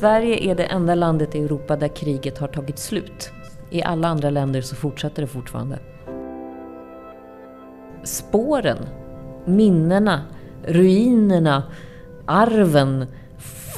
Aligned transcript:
Sverige 0.00 0.50
är 0.50 0.54
det 0.54 0.64
enda 0.64 0.94
landet 0.94 1.34
i 1.34 1.38
Europa 1.38 1.76
där 1.76 1.88
kriget 1.88 2.38
har 2.38 2.48
tagit 2.48 2.78
slut. 2.78 3.30
I 3.70 3.82
alla 3.82 4.08
andra 4.08 4.30
länder 4.30 4.60
så 4.60 4.76
fortsätter 4.76 5.22
det 5.22 5.28
fortfarande. 5.28 5.78
Spåren, 8.04 8.78
minnena, 9.44 10.22
ruinerna, 10.66 11.62
arven 12.26 13.06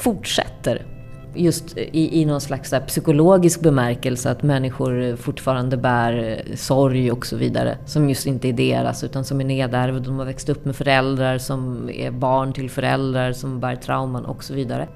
fortsätter. 0.03 0.87
Just 1.35 1.77
i, 1.77 2.21
i 2.21 2.25
någon 2.25 2.41
slags 2.41 2.75
psykologisk 2.87 3.61
bemärkelse 3.61 4.31
att 4.31 4.43
människor 4.43 5.17
fortfarande 5.17 5.77
bär 5.77 6.43
eh, 6.49 6.55
sorg 6.57 7.13
och 7.13 7.27
så 7.27 7.37
vidare. 7.37 7.79
Som 7.87 8.09
just 8.09 8.27
inte 8.27 8.49
är 8.49 8.53
deras 8.53 9.05
utan 9.05 9.25
som 9.25 9.41
är 9.41 9.45
nedärvd. 9.45 10.03
De 10.03 10.19
har 10.19 10.27
växt 10.27 10.49
upp 10.49 10.65
med 10.65 10.77
föräldrar 10.77 11.39
som 11.39 11.91
är 11.91 12.11
barn 12.11 12.53
till 12.53 12.71
föräldrar 12.71 13.33
som 13.33 13.61
bär 13.61 13.77
trauman 13.77 14.25
och 14.25 14.45
så 14.45 14.55
vidare. 14.55 14.89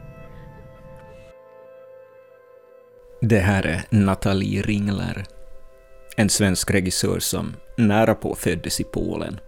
Det 3.24 3.38
här 3.38 3.66
är 3.66 3.82
Nathalie 3.90 4.62
Ringler, 4.62 5.24
en 6.16 6.28
svensk 6.28 6.70
regissör 6.70 7.18
som 7.18 7.54
nära 7.76 8.14
på 8.14 8.34
föddes 8.34 8.80
i 8.80 8.84
Polen, 8.84 9.40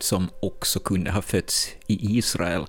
som 0.00 0.28
också 0.40 0.80
kunde 0.80 1.10
ha 1.10 1.22
fötts 1.22 1.68
i 1.86 2.18
Israel, 2.18 2.66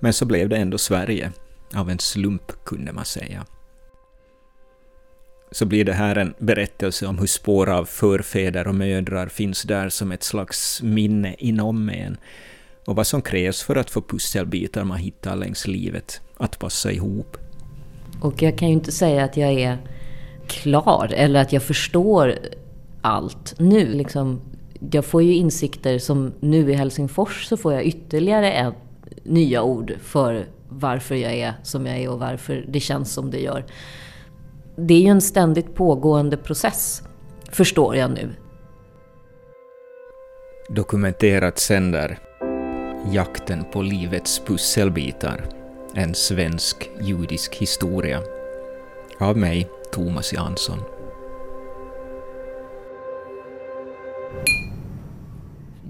men 0.00 0.12
så 0.12 0.24
blev 0.24 0.48
det 0.48 0.56
ändå 0.56 0.78
Sverige, 0.78 1.32
av 1.74 1.90
en 1.90 1.98
slump 1.98 2.64
kunde 2.64 2.92
man 2.92 3.04
säga. 3.04 3.46
Så 5.50 5.66
blir 5.66 5.84
det 5.84 5.92
här 5.92 6.16
en 6.16 6.34
berättelse 6.38 7.06
om 7.06 7.18
hur 7.18 7.26
spår 7.26 7.68
av 7.68 7.84
förfäder 7.84 8.68
och 8.68 8.74
mödrar 8.74 9.28
finns 9.28 9.62
där 9.62 9.88
som 9.88 10.12
ett 10.12 10.22
slags 10.22 10.82
minne 10.82 11.34
inom 11.38 11.88
en, 11.88 12.16
och 12.84 12.96
vad 12.96 13.06
som 13.06 13.22
krävs 13.22 13.62
för 13.62 13.76
att 13.76 13.90
få 13.90 14.02
pusselbitar 14.02 14.84
man 14.84 14.98
hittar 14.98 15.36
längs 15.36 15.66
livet 15.66 16.20
att 16.36 16.58
passa 16.58 16.92
ihop. 16.92 17.36
Och 18.20 18.42
jag 18.42 18.58
kan 18.58 18.68
ju 18.68 18.74
inte 18.74 18.92
säga 18.92 19.24
att 19.24 19.36
jag 19.36 19.52
är 19.52 19.78
klar 20.48 21.12
eller 21.16 21.40
att 21.40 21.52
jag 21.52 21.62
förstår 21.62 22.34
allt 23.02 23.54
nu. 23.58 23.86
Liksom, 23.88 24.40
jag 24.90 25.04
får 25.04 25.22
ju 25.22 25.34
insikter 25.34 25.98
som 25.98 26.32
nu 26.40 26.70
i 26.70 26.74
Helsingfors 26.74 27.44
så 27.44 27.56
får 27.56 27.72
jag 27.72 27.84
ytterligare 27.84 28.52
en, 28.52 28.72
nya 29.22 29.62
ord 29.62 29.92
för 30.02 30.46
varför 30.68 31.14
jag 31.14 31.34
är 31.34 31.54
som 31.62 31.86
jag 31.86 31.98
är 31.98 32.10
och 32.10 32.18
varför 32.18 32.64
det 32.68 32.80
känns 32.80 33.12
som 33.12 33.30
det 33.30 33.40
gör. 33.40 33.64
Det 34.76 34.94
är 34.94 35.00
ju 35.00 35.08
en 35.08 35.20
ständigt 35.20 35.74
pågående 35.74 36.36
process, 36.36 37.02
förstår 37.50 37.96
jag 37.96 38.10
nu. 38.10 38.30
Dokumenterat 40.68 41.58
sänder 41.58 42.18
Jakten 43.12 43.64
på 43.72 43.82
livets 43.82 44.40
pusselbitar, 44.46 45.44
en 45.94 46.14
svensk 46.14 46.90
judisk 47.00 47.54
historia. 47.54 48.22
Av 49.18 49.36
mig, 49.36 49.68
Thomas 49.92 50.32
Jansson. 50.32 50.78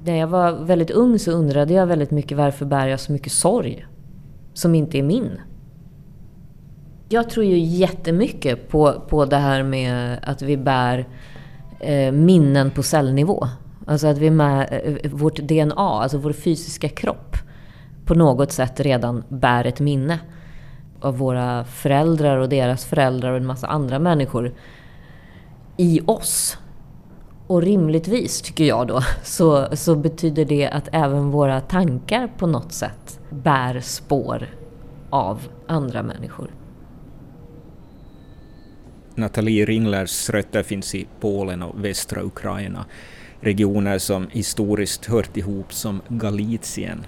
När 0.05 0.17
jag 0.17 0.27
var 0.27 0.53
väldigt 0.53 0.91
ung 0.91 1.19
så 1.19 1.31
undrade 1.33 1.75
jag 1.75 1.87
väldigt 1.87 2.11
mycket 2.11 2.39
varför 2.39 2.67
bär 2.67 2.87
jag 2.87 3.01
så 3.01 3.13
mycket 3.13 3.33
sorg 3.33 3.87
som 4.55 4.75
inte 4.75 4.99
är 4.99 5.03
min. 5.03 5.41
Jag 7.09 7.31
tror 7.31 7.47
ju 7.47 7.59
jättemycket 7.59 8.69
på, 8.69 9.03
på 9.09 9.25
det 9.25 9.37
här 9.37 9.63
med 9.63 10.19
att 10.23 10.43
vi 10.43 10.57
bär 10.57 11.09
eh, 11.81 12.13
minnen 12.13 12.71
på 12.71 12.83
cellnivå. 12.83 13.49
Alltså 13.87 14.07
att 14.07 14.19
vi 14.19 14.31
med, 14.31 14.69
eh, 15.03 15.11
vårt 15.11 15.37
DNA, 15.37 15.75
alltså 16.03 16.19
vår 16.19 16.33
fysiska 16.33 16.89
kropp, 16.89 17.37
på 18.05 18.15
något 18.15 18.53
sätt 18.53 18.81
redan 18.81 19.25
bär 19.29 19.65
ett 19.65 19.81
minne 19.81 20.19
av 21.01 21.19
våra 21.19 21.65
föräldrar 21.65 22.39
och 22.39 22.49
deras 22.49 22.85
föräldrar 22.85 23.31
och 23.31 23.37
en 23.37 23.47
massa 23.47 23.67
andra 23.67 23.99
människor 23.99 24.53
i 25.77 26.01
oss. 26.07 26.59
Och 27.47 27.63
rimligtvis, 27.63 28.43
tycker 28.43 28.65
jag 28.65 28.87
då, 28.87 29.01
så, 29.23 29.77
så 29.77 29.95
betyder 29.97 30.45
det 30.45 30.69
att 30.69 30.89
även 30.93 31.31
våra 31.31 31.61
tankar 31.61 32.29
på 32.39 32.47
något 32.47 32.73
sätt 32.73 33.21
bär 33.31 33.81
spår 33.81 34.49
av 35.11 35.49
andra 35.67 36.03
människor. 36.03 36.51
Nathalie 39.15 39.65
Ringlers 39.65 40.31
rötter 40.31 40.63
finns 40.63 40.95
i 40.95 41.07
Polen 41.21 41.63
och 41.63 41.85
västra 41.85 42.23
Ukraina, 42.23 42.85
regioner 43.41 43.99
som 43.99 44.29
historiskt 44.31 45.07
hört 45.07 45.37
ihop 45.37 45.73
som 45.73 46.01
Galizien 46.09 47.07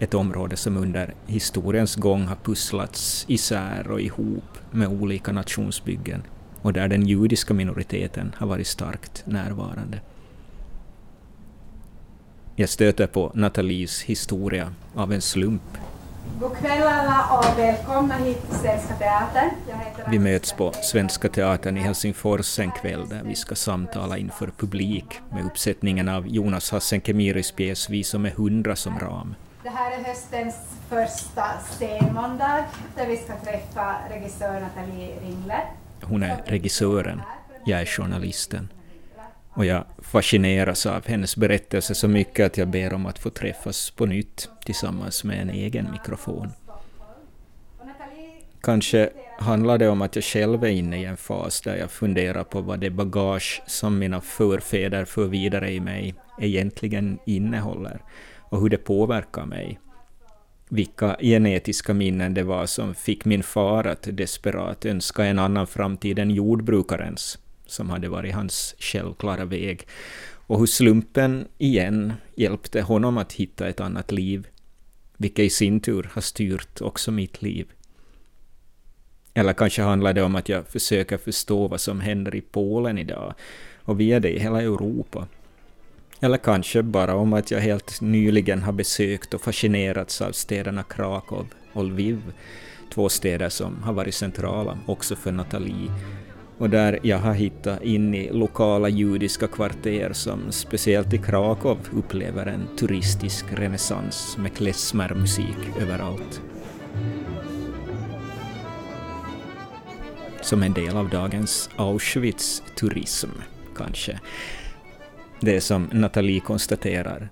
ett 0.00 0.14
område 0.14 0.56
som 0.56 0.76
under 0.76 1.14
historiens 1.26 1.96
gång 1.96 2.26
har 2.26 2.36
pusslats 2.36 3.24
isär 3.28 3.90
och 3.90 4.00
ihop 4.00 4.58
med 4.70 4.88
olika 4.88 5.32
nationsbyggen 5.32 6.22
och 6.62 6.72
där 6.72 6.88
den 6.88 7.06
judiska 7.06 7.54
minoriteten 7.54 8.34
har 8.36 8.46
varit 8.46 8.66
starkt 8.66 9.22
närvarande. 9.26 10.00
Jag 12.56 12.68
stöter 12.68 13.06
på 13.06 13.32
Nathalies 13.34 14.02
historia 14.02 14.72
av 14.94 15.12
en 15.12 15.22
slump. 15.22 15.62
God 16.40 16.56
kväll 16.56 16.82
alla 16.82 17.38
och 17.38 17.58
välkomna 17.58 18.14
hit 18.14 18.48
till 18.48 18.58
Svenska 18.58 18.94
Teatern. 18.94 19.50
Vi 20.10 20.18
möts 20.18 20.52
på 20.52 20.72
Svenska 20.72 21.28
Teatern 21.28 21.76
i 21.76 21.80
Helsingfors 21.80 22.58
en 22.58 22.70
kväll 22.70 23.08
där 23.08 23.22
vi 23.24 23.34
ska 23.34 23.54
samtala 23.54 24.18
inför 24.18 24.50
publik 24.56 25.20
med 25.32 25.46
uppsättningen 25.46 26.08
av 26.08 26.28
Jonas 26.28 26.70
Hassen 26.70 27.00
Kemiris 27.00 27.52
pjäs 27.52 27.90
Vi 27.90 28.04
som 28.04 28.24
är 28.24 28.30
hundra 28.30 28.76
som 28.76 28.98
ram. 28.98 29.34
Det 29.66 29.70
här 29.70 29.98
är 29.98 30.04
höstens 30.04 30.54
första 30.88 31.44
scenmåndag 31.70 32.64
där 32.96 33.06
vi 33.06 33.16
ska 33.16 33.36
träffa 33.36 33.96
regissör 34.10 34.60
Nathalie 34.60 35.20
Ringler. 35.20 35.64
Hon 36.02 36.22
är 36.22 36.42
regissören, 36.46 37.22
jag 37.64 37.80
är 37.80 37.86
journalisten. 37.86 38.68
Och 39.50 39.64
jag 39.64 39.84
fascineras 39.98 40.86
av 40.86 41.06
hennes 41.06 41.36
berättelse 41.36 41.94
så 41.94 42.08
mycket 42.08 42.46
att 42.46 42.58
jag 42.58 42.68
ber 42.68 42.92
om 42.92 43.06
att 43.06 43.18
få 43.18 43.30
träffas 43.30 43.90
på 43.90 44.06
nytt 44.06 44.48
tillsammans 44.64 45.24
med 45.24 45.40
en 45.40 45.50
egen 45.50 45.90
mikrofon. 45.90 46.52
Kanske 48.60 49.10
handlar 49.38 49.78
det 49.78 49.88
om 49.88 50.02
att 50.02 50.16
jag 50.16 50.24
själv 50.24 50.64
är 50.64 50.68
inne 50.68 51.00
i 51.00 51.04
en 51.04 51.16
fas 51.16 51.60
där 51.60 51.76
jag 51.76 51.90
funderar 51.90 52.44
på 52.44 52.60
vad 52.60 52.80
det 52.80 52.90
bagage 52.90 53.62
som 53.66 53.98
mina 53.98 54.20
förfäder 54.20 55.04
för 55.04 55.24
vidare 55.24 55.72
i 55.72 55.80
mig 55.80 56.14
egentligen 56.38 57.18
innehåller 57.26 58.00
och 58.48 58.60
hur 58.60 58.68
det 58.68 58.76
påverkar 58.76 59.46
mig. 59.46 59.78
Vilka 60.68 61.16
genetiska 61.20 61.94
minnen 61.94 62.34
det 62.34 62.42
var 62.42 62.66
som 62.66 62.94
fick 62.94 63.24
min 63.24 63.42
far 63.42 63.84
att 63.84 64.08
desperat 64.12 64.84
önska 64.86 65.24
en 65.24 65.38
annan 65.38 65.66
framtid 65.66 66.18
än 66.18 66.30
jordbrukarens, 66.30 67.38
som 67.66 67.90
hade 67.90 68.08
varit 68.08 68.34
hans 68.34 68.74
självklara 68.78 69.44
väg, 69.44 69.86
och 70.48 70.58
hur 70.58 70.66
slumpen 70.66 71.46
igen 71.58 72.12
hjälpte 72.34 72.82
honom 72.82 73.18
att 73.18 73.32
hitta 73.32 73.68
ett 73.68 73.80
annat 73.80 74.12
liv, 74.12 74.46
vilket 75.16 75.44
i 75.44 75.50
sin 75.50 75.80
tur 75.80 76.10
har 76.12 76.22
styrt 76.22 76.80
också 76.80 77.10
mitt 77.10 77.42
liv. 77.42 77.66
Eller 79.34 79.52
kanske 79.52 79.82
handlar 79.82 80.12
det 80.12 80.22
om 80.22 80.36
att 80.36 80.48
jag 80.48 80.66
försöker 80.66 81.16
förstå 81.16 81.68
vad 81.68 81.80
som 81.80 82.00
händer 82.00 82.34
i 82.34 82.40
Polen 82.40 82.98
idag, 82.98 83.34
och 83.82 84.00
via 84.00 84.20
det 84.20 84.36
i 84.36 84.38
hela 84.38 84.62
Europa. 84.62 85.28
Eller 86.20 86.38
kanske 86.38 86.82
bara 86.82 87.14
om 87.14 87.32
att 87.32 87.50
jag 87.50 87.60
helt 87.60 88.00
nyligen 88.00 88.62
har 88.62 88.72
besökt 88.72 89.34
och 89.34 89.40
fascinerats 89.40 90.20
av 90.20 90.32
städerna 90.32 90.82
Krakow 90.82 91.46
och 91.72 91.84
Lviv, 91.84 92.32
två 92.94 93.08
städer 93.08 93.48
som 93.48 93.82
har 93.82 93.92
varit 93.92 94.14
centrala 94.14 94.78
också 94.86 95.16
för 95.16 95.32
Nathalie, 95.32 95.92
och 96.58 96.70
där 96.70 96.98
jag 97.02 97.18
har 97.18 97.34
hittat 97.34 97.82
in 97.82 98.14
i 98.14 98.32
lokala 98.32 98.88
judiska 98.88 99.46
kvarter 99.46 100.12
som 100.12 100.52
speciellt 100.52 101.14
i 101.14 101.18
Krakow 101.18 101.78
upplever 101.92 102.46
en 102.46 102.76
turistisk 102.76 103.44
renässans 103.50 104.36
med 104.38 104.56
klezmermusik 104.56 105.56
överallt. 105.80 106.40
Som 110.42 110.62
en 110.62 110.72
del 110.72 110.96
av 110.96 111.08
dagens 111.08 111.70
Auschwitz-turism, 111.76 113.30
kanske. 113.76 114.20
Det 115.40 115.56
är 115.56 115.60
som 115.60 115.88
Nathalie 115.92 116.40
konstaterar. 116.40 117.28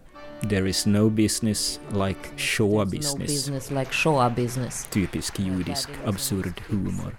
There 0.48 0.68
is 0.68 0.86
no 0.86 1.10
business 1.10 1.80
like 1.92 2.20
show 2.36 2.90
business. 2.90 3.18
No 3.18 3.26
business 3.26 3.70
like 3.70 3.92
show 3.92 4.34
business. 4.36 4.86
Typisk 4.90 5.40
judisk 5.40 5.88
absurd 6.04 6.62
humor. 6.68 7.16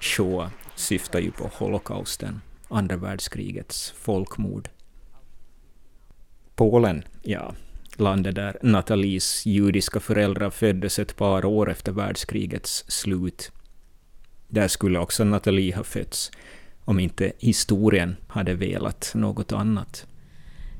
Show 0.00 0.48
syftar 0.74 1.20
ju 1.20 1.30
på 1.30 1.50
holokausten, 1.52 2.40
andra 2.68 2.96
världskrigets 2.96 3.90
folkmord. 3.90 4.68
Polen, 6.54 7.04
ja, 7.22 7.54
landet 7.96 8.34
där 8.34 8.58
Nathalies 8.62 9.46
judiska 9.46 10.00
föräldrar 10.00 10.50
föddes 10.50 10.98
ett 10.98 11.16
par 11.16 11.44
år 11.44 11.70
efter 11.70 11.92
världskrigets 11.92 12.84
slut. 12.88 13.52
Där 14.48 14.68
skulle 14.68 14.98
också 14.98 15.24
Nathalie 15.24 15.76
ha 15.76 15.84
fötts, 15.84 16.30
om 16.84 17.00
inte 17.00 17.32
historien 17.38 18.16
hade 18.26 18.54
velat 18.54 19.12
något 19.14 19.52
annat. 19.52 20.06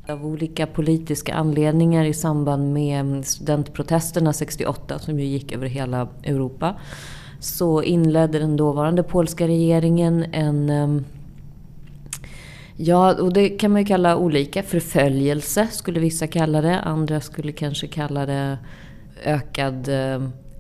Av 0.09 0.27
olika 0.27 0.67
politiska 0.67 1.35
anledningar 1.35 2.05
i 2.05 2.15
samband 2.15 2.73
med 2.73 3.27
studentprotesterna 3.27 4.33
68 4.33 4.99
som 4.99 5.21
ju 5.21 5.27
gick 5.27 5.53
över 5.53 5.67
hela 5.67 6.09
Europa 6.25 6.75
så 7.41 7.83
inledde 7.83 8.39
den 8.39 8.57
dåvarande 8.57 9.03
polska 9.03 9.49
regeringen 9.49 10.25
en 10.33 11.05
Ja, 12.77 13.15
och 13.21 13.33
det 13.33 13.49
kan 13.49 13.73
man 13.73 13.81
ju 13.81 13.87
kalla 13.87 14.17
olika. 14.17 14.63
Förföljelse 14.63 15.69
skulle 15.71 16.01
vissa 16.01 16.27
kalla 16.27 16.61
det. 16.61 16.81
Andra 16.81 17.21
skulle 17.21 17.53
kanske 17.53 17.87
kalla 17.87 18.27
det 18.27 18.59
ökad 19.25 19.89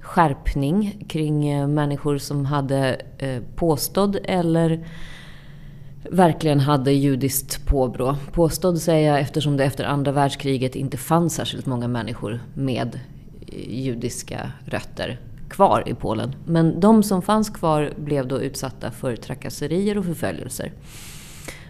skärpning 0.04 1.04
kring 1.08 1.48
eh, 1.48 1.66
människor 1.66 2.18
som 2.18 2.46
hade 2.46 3.00
påstått 3.18 3.56
påstådd 3.56 4.18
eller 4.24 4.86
verkligen 6.10 6.60
hade 6.60 6.92
judiskt 6.92 7.66
påbrå. 7.66 8.16
Påstådd 8.32 8.80
säger 8.80 9.10
jag 9.10 9.20
eftersom 9.20 9.56
det 9.56 9.64
efter 9.64 9.84
andra 9.84 10.12
världskriget 10.12 10.76
inte 10.76 10.96
fanns 10.96 11.34
särskilt 11.34 11.66
många 11.66 11.88
människor 11.88 12.40
med 12.54 13.00
eh, 13.46 13.70
judiska 13.70 14.52
rötter 14.64 15.20
kvar 15.48 15.82
i 15.86 15.94
Polen. 15.94 16.34
Men 16.46 16.80
de 16.80 17.02
som 17.02 17.22
fanns 17.22 17.50
kvar 17.50 17.92
blev 17.96 18.28
då 18.28 18.40
utsatta 18.40 18.90
för 18.90 19.16
trakasserier 19.16 19.98
och 19.98 20.04
förföljelser. 20.04 20.72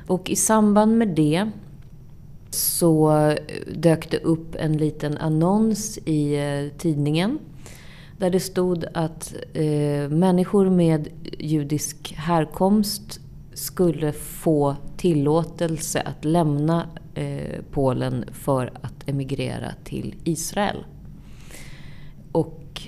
Och 0.06 0.31
i 0.31 0.36
samband 0.36 0.98
med 0.98 1.08
det 1.08 1.50
så 2.50 3.20
eh, 3.20 3.36
dök 3.75 4.10
det 4.10 4.19
upp 4.19 4.54
en 4.58 4.76
liten 4.76 5.19
annons 5.19 5.98
i 5.98 6.34
eh, 6.34 6.78
tidningen 6.78 7.38
där 8.19 8.31
det 8.31 8.40
stod 8.40 8.84
att 8.94 9.34
eh, 9.52 10.08
människor 10.08 10.70
med 10.70 11.08
judisk 11.38 12.14
härkomst 12.16 13.20
skulle 13.55 14.12
få 14.12 14.77
tillåtelse 14.97 16.01
att 16.01 16.25
lämna 16.25 16.87
eh, 17.15 17.61
Polen 17.71 18.25
för 18.33 18.73
att 18.83 19.09
emigrera 19.09 19.73
till 19.85 20.15
Israel. 20.25 20.85
Och 22.33 22.83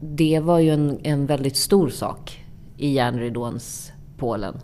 det 0.00 0.40
var 0.40 0.58
ju 0.58 0.70
en, 0.70 0.98
en 1.02 1.26
väldigt 1.26 1.56
stor 1.56 1.88
sak 1.88 2.44
i 2.76 2.92
järnridåns 2.92 3.92
Polen. 4.16 4.60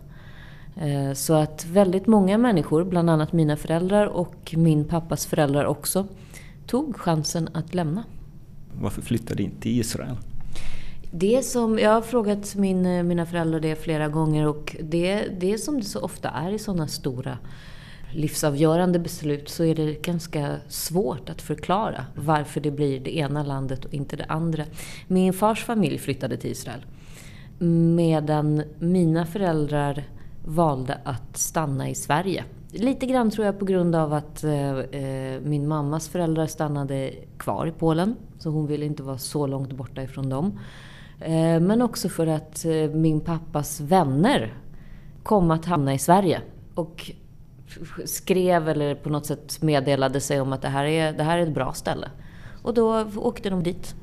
Eh, 0.75 1.13
så 1.13 1.33
att 1.33 1.65
väldigt 1.65 2.07
många 2.07 2.37
människor, 2.37 2.83
bland 2.83 3.09
annat 3.09 3.33
mina 3.33 3.57
föräldrar 3.57 4.05
och 4.05 4.55
min 4.57 4.85
pappas 4.85 5.25
föräldrar 5.25 5.65
också, 5.65 6.07
tog 6.65 6.97
chansen 6.97 7.49
att 7.53 7.73
lämna. 7.73 8.03
Varför 8.81 9.01
flyttade 9.01 9.43
inte 9.43 9.61
till 9.61 9.79
Israel? 9.79 10.15
Det 11.11 11.45
som, 11.45 11.79
jag 11.79 11.89
har 11.89 12.01
frågat 12.01 12.55
min, 12.55 12.85
eh, 12.85 13.03
mina 13.03 13.25
föräldrar 13.25 13.59
det 13.59 13.75
flera 13.75 14.07
gånger 14.07 14.47
och 14.47 14.75
det, 14.79 15.27
det 15.39 15.57
som 15.57 15.79
det 15.79 15.85
så 15.85 15.99
ofta 15.99 16.29
är 16.29 16.51
i 16.51 16.59
sådana 16.59 16.87
stora 16.87 17.37
livsavgörande 18.13 18.99
beslut 18.99 19.49
så 19.49 19.63
är 19.63 19.75
det 19.75 20.01
ganska 20.01 20.55
svårt 20.67 21.29
att 21.29 21.41
förklara 21.41 22.05
varför 22.15 22.61
det 22.61 22.71
blir 22.71 22.99
det 22.99 23.17
ena 23.17 23.43
landet 23.43 23.85
och 23.85 23.93
inte 23.93 24.15
det 24.15 24.25
andra. 24.25 24.63
Min 25.07 25.33
fars 25.33 25.65
familj 25.65 25.97
flyttade 25.97 26.37
till 26.37 26.51
Israel. 26.51 26.85
Medan 27.95 28.63
mina 28.79 29.25
föräldrar 29.25 30.03
valde 30.45 30.97
att 31.03 31.37
stanna 31.37 31.89
i 31.89 31.95
Sverige. 31.95 32.43
Lite 32.71 33.05
grann 33.05 33.31
tror 33.31 33.45
jag 33.45 33.59
på 33.59 33.65
grund 33.65 33.95
av 33.95 34.13
att 34.13 34.43
eh, 34.43 34.79
eh 34.79 35.41
min 35.41 35.67
mammas 35.67 36.09
föräldrar 36.09 36.47
stannade 36.47 37.13
kvar 37.37 37.67
i 37.67 37.71
Polen. 37.71 38.15
Så 38.39 38.49
hon 38.49 38.67
ville 38.67 38.85
inte 38.85 39.03
vara 39.03 39.17
så 39.17 39.47
långt 39.47 39.73
borta 39.73 40.03
ifrån 40.03 40.29
dem. 40.29 40.59
Eh, 41.21 41.59
men 41.59 41.81
också 41.81 42.09
för 42.09 42.27
att 42.27 42.65
eh, 42.65 42.89
min 42.89 43.21
pappas 43.21 43.79
vänner 43.79 44.53
kom 45.23 45.51
att 45.51 45.65
hamna 45.65 45.93
i 45.93 45.99
Sverige. 45.99 46.41
Och 46.73 47.11
skrev 48.05 48.69
eller 48.69 48.95
på 48.95 49.09
något 49.09 49.25
sätt 49.25 49.61
meddelade 49.61 50.21
sig 50.21 50.41
om 50.41 50.53
att 50.53 50.61
det 50.61 50.67
här 50.67 50.85
är, 50.85 51.13
det 51.13 51.23
här 51.23 51.37
är 51.37 51.43
ett 51.43 51.53
bra 51.53 51.73
ställe. 51.73 52.09
Och 52.63 52.73
då 52.73 53.07
åkte 53.15 53.49
de 53.49 53.63
dit. 53.63 53.95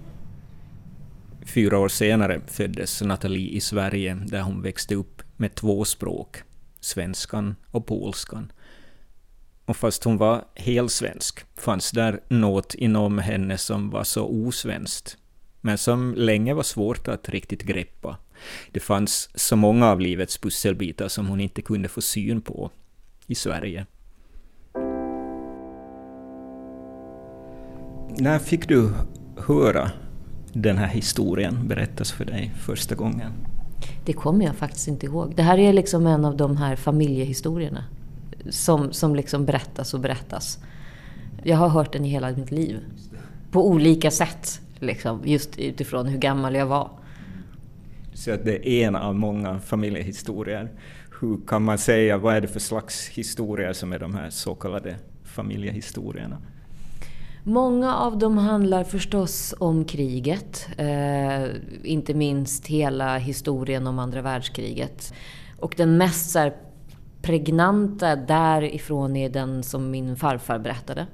Fyra 1.46 1.78
år 1.78 1.88
senare 1.88 2.40
föddes 2.46 3.02
Nathalie 3.02 3.50
i 3.50 3.60
Sverige 3.60 4.14
där 4.26 4.40
hon 4.40 4.62
växte 4.62 4.94
upp 4.94 5.22
med 5.36 5.54
två 5.54 5.84
språk, 5.84 6.42
svenskan 6.80 7.56
och 7.70 7.86
polskan. 7.86 8.52
Och 9.64 9.76
fast 9.76 10.04
hon 10.04 10.16
var 10.16 10.44
helsvensk 10.54 11.44
fanns 11.56 11.90
där 11.90 12.20
något 12.28 12.74
inom 12.74 13.18
henne 13.18 13.58
som 13.58 13.90
var 13.90 14.04
så 14.04 14.24
osvenskt, 14.24 15.18
men 15.66 15.78
som 15.78 16.14
länge 16.14 16.54
var 16.54 16.62
svårt 16.62 17.08
att 17.08 17.28
riktigt 17.28 17.62
greppa. 17.62 18.16
Det 18.70 18.80
fanns 18.80 19.30
så 19.34 19.56
många 19.56 19.90
av 19.90 20.00
livets 20.00 20.38
pusselbitar 20.38 21.08
som 21.08 21.26
hon 21.26 21.40
inte 21.40 21.62
kunde 21.62 21.88
få 21.88 22.00
syn 22.00 22.40
på 22.40 22.70
i 23.26 23.34
Sverige. 23.34 23.86
När 28.18 28.38
fick 28.38 28.68
du 28.68 28.92
höra 29.36 29.90
den 30.52 30.78
här 30.78 30.88
historien 30.88 31.68
berättas 31.68 32.12
för 32.12 32.24
dig 32.24 32.52
första 32.56 32.94
gången? 32.94 33.32
Det 34.04 34.12
kommer 34.12 34.44
jag 34.44 34.54
faktiskt 34.56 34.88
inte 34.88 35.06
ihåg. 35.06 35.34
Det 35.36 35.42
här 35.42 35.58
är 35.58 35.72
liksom 35.72 36.06
en 36.06 36.24
av 36.24 36.36
de 36.36 36.56
här 36.56 36.76
familjehistorierna 36.76 37.84
som, 38.50 38.92
som 38.92 39.16
liksom 39.16 39.44
berättas 39.44 39.94
och 39.94 40.00
berättas. 40.00 40.58
Jag 41.42 41.56
har 41.56 41.68
hört 41.68 41.92
den 41.92 42.04
i 42.04 42.08
hela 42.08 42.30
mitt 42.30 42.50
liv. 42.50 42.80
På 43.50 43.68
olika 43.68 44.10
sätt, 44.10 44.60
liksom, 44.78 45.20
just 45.24 45.58
utifrån 45.58 46.06
hur 46.06 46.18
gammal 46.18 46.54
jag 46.54 46.66
var. 46.66 46.90
Så 48.14 48.32
att 48.32 48.44
det 48.44 48.68
är 48.68 48.86
en 48.86 48.96
av 48.96 49.14
många 49.14 49.60
familjehistorier. 49.60 50.70
Hur 51.20 51.38
kan 51.46 51.62
man 51.62 51.78
säga, 51.78 52.18
vad 52.18 52.36
är 52.36 52.40
det 52.40 52.48
för 52.48 52.60
slags 52.60 53.08
historier 53.08 53.72
som 53.72 53.92
är 53.92 53.98
de 53.98 54.14
här 54.14 54.30
så 54.30 54.54
kallade 54.54 54.96
familjehistorierna? 55.24 56.38
Många 57.42 57.96
av 57.96 58.18
dem 58.18 58.38
handlar 58.38 58.84
förstås 58.84 59.54
om 59.58 59.84
kriget. 59.84 60.68
Eh, 60.76 61.44
inte 61.82 62.14
minst 62.14 62.66
hela 62.66 63.18
historien 63.18 63.86
om 63.86 63.98
andra 63.98 64.22
världskriget. 64.22 65.12
Och 65.58 65.74
den 65.76 65.96
mest 65.96 66.30
så 66.30 66.38
här, 66.38 66.56
pregnanta 67.22 68.16
därifrån 68.16 69.16
är 69.16 69.30
den 69.30 69.62
som 69.62 69.90
min 69.90 70.16
farfar 70.16 70.58
berättade. 70.58 71.06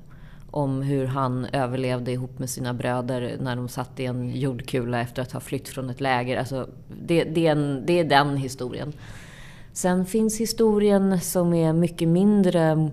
Om 0.55 0.83
hur 0.83 1.07
han 1.07 1.45
överlevde 1.53 2.13
ihop 2.13 2.39
med 2.39 2.51
sina 2.51 2.75
bröder 2.75 3.37
när 3.41 3.57
de 3.57 3.69
satt 3.69 4.01
i 4.01 4.05
en 4.05 4.31
jordkula 4.31 5.01
efter 5.01 5.23
att 5.23 5.33
ha 5.33 5.41
flytt 5.41 5.69
från 5.69 5.91
ett 5.91 6.01
läger. 6.01 6.39
Alltså, 6.39 6.69
det, 7.07 7.25
det, 7.25 7.47
är, 7.47 7.53
en, 7.53 7.87
det 7.87 7.99
är 7.99 8.05
den 8.05 8.37
historien. 8.37 8.93
Sen 9.73 10.07
finns 10.07 10.41
historien 10.41 11.21
som 11.21 11.55
är 11.55 11.73
mycket 11.73 12.09
mindre 12.09 12.91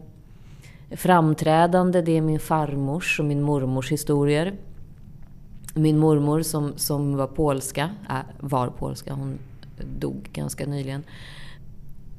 framträdande. 0.91 2.01
Det 2.01 2.11
är 2.11 2.21
min 2.21 2.39
farmors 2.39 3.19
och 3.19 3.25
min 3.25 3.41
mormors 3.41 3.91
historier. 3.91 4.53
Min 5.73 5.97
mormor 5.97 6.41
som, 6.41 6.73
som 6.75 7.17
var 7.17 7.27
polska, 7.27 7.89
äh, 8.09 8.15
var 8.39 8.67
polska, 8.67 9.13
hon 9.13 9.39
dog 9.99 10.29
ganska 10.33 10.65
nyligen. 10.65 11.03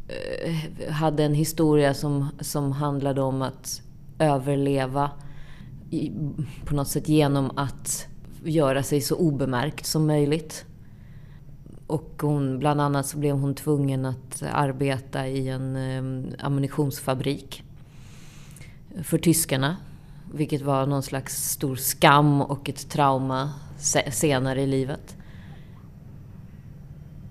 Eh, 0.09 0.93
hade 0.93 1.25
en 1.25 1.35
historia 1.35 1.95
som, 1.95 2.29
som 2.41 2.73
handlade 2.73 3.23
om 3.23 3.43
att 3.43 3.83
överleva 4.19 5.11
på 6.65 6.75
något 6.75 6.89
sätt 6.89 7.09
genom 7.09 7.51
att 7.57 8.09
göra 8.45 8.83
sig 8.83 9.01
så 9.01 9.17
obemärkt 9.17 9.87
som 9.87 10.07
möjligt. 10.07 10.65
Och 11.87 12.23
hon, 12.23 12.59
bland 12.59 12.81
annat 12.81 13.07
så 13.07 13.19
blev 13.19 13.37
hon 13.37 13.55
tvungen 13.55 14.07
att 14.07 14.43
arbeta 14.53 15.29
i 15.29 15.49
en 15.49 16.37
ammunitionsfabrik 16.39 17.63
för 19.03 19.19
tyskarna. 19.19 19.77
Vilket 20.33 20.63
var 20.63 20.87
någon 20.87 21.03
slags 21.03 21.51
stor 21.51 21.77
skam 21.77 22.43
och 22.43 22.69
ett 22.69 22.89
trauma 22.91 23.53
senare 24.11 24.63
i 24.63 24.67
livet. 24.67 25.17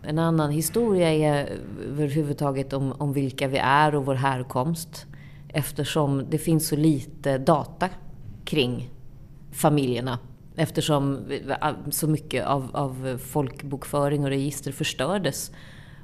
En 0.04 0.20
annan 0.20 0.51
historia 0.51 1.10
är 1.10 1.60
överhuvudtaget 1.88 2.74
om, 2.74 2.92
om 2.92 3.13
vilka 3.13 3.48
vi 3.48 3.58
är 3.58 3.96
och 3.96 4.06
vår 4.06 4.16
härkomst. 4.16 5.06
Eftersom 5.48 6.25
det 6.30 6.38
finns 6.38 6.68
så 6.68 6.75
lite 6.75 7.38
data 7.38 7.89
kring 8.50 8.89
familjerna. 9.51 10.20
Eftersom 10.56 11.32
så 11.91 12.08
mycket 12.08 12.46
av, 12.46 12.70
av 12.74 13.18
folkbokföring 13.18 14.24
och 14.24 14.29
register 14.29 14.72
förstördes 14.72 15.51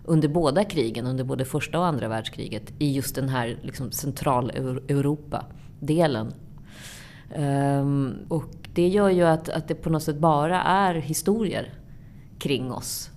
under 0.03 0.27
båda 0.27 0.63
krigen, 0.63 1.07
under 1.07 1.23
både 1.23 1.45
första 1.45 1.79
och 1.79 1.85
andra 1.85 2.07
världskriget, 2.07 2.73
i 2.79 2.91
just 2.91 3.15
den 3.15 3.29
här 3.29 3.57
liksom, 3.61 3.91
Centraleuropa-delen. 3.91 6.33
Um, 7.35 8.15
och 8.27 8.53
det 8.73 8.87
gör 8.87 9.09
ju 9.09 9.23
att, 9.23 9.49
att 9.49 9.67
det 9.67 9.75
på 9.75 9.89
något 9.89 10.03
sätt 10.03 10.17
bara 10.17 10.61
är 10.61 10.95
historier 10.95 11.73
kring 12.39 12.71
oss. 12.71 13.09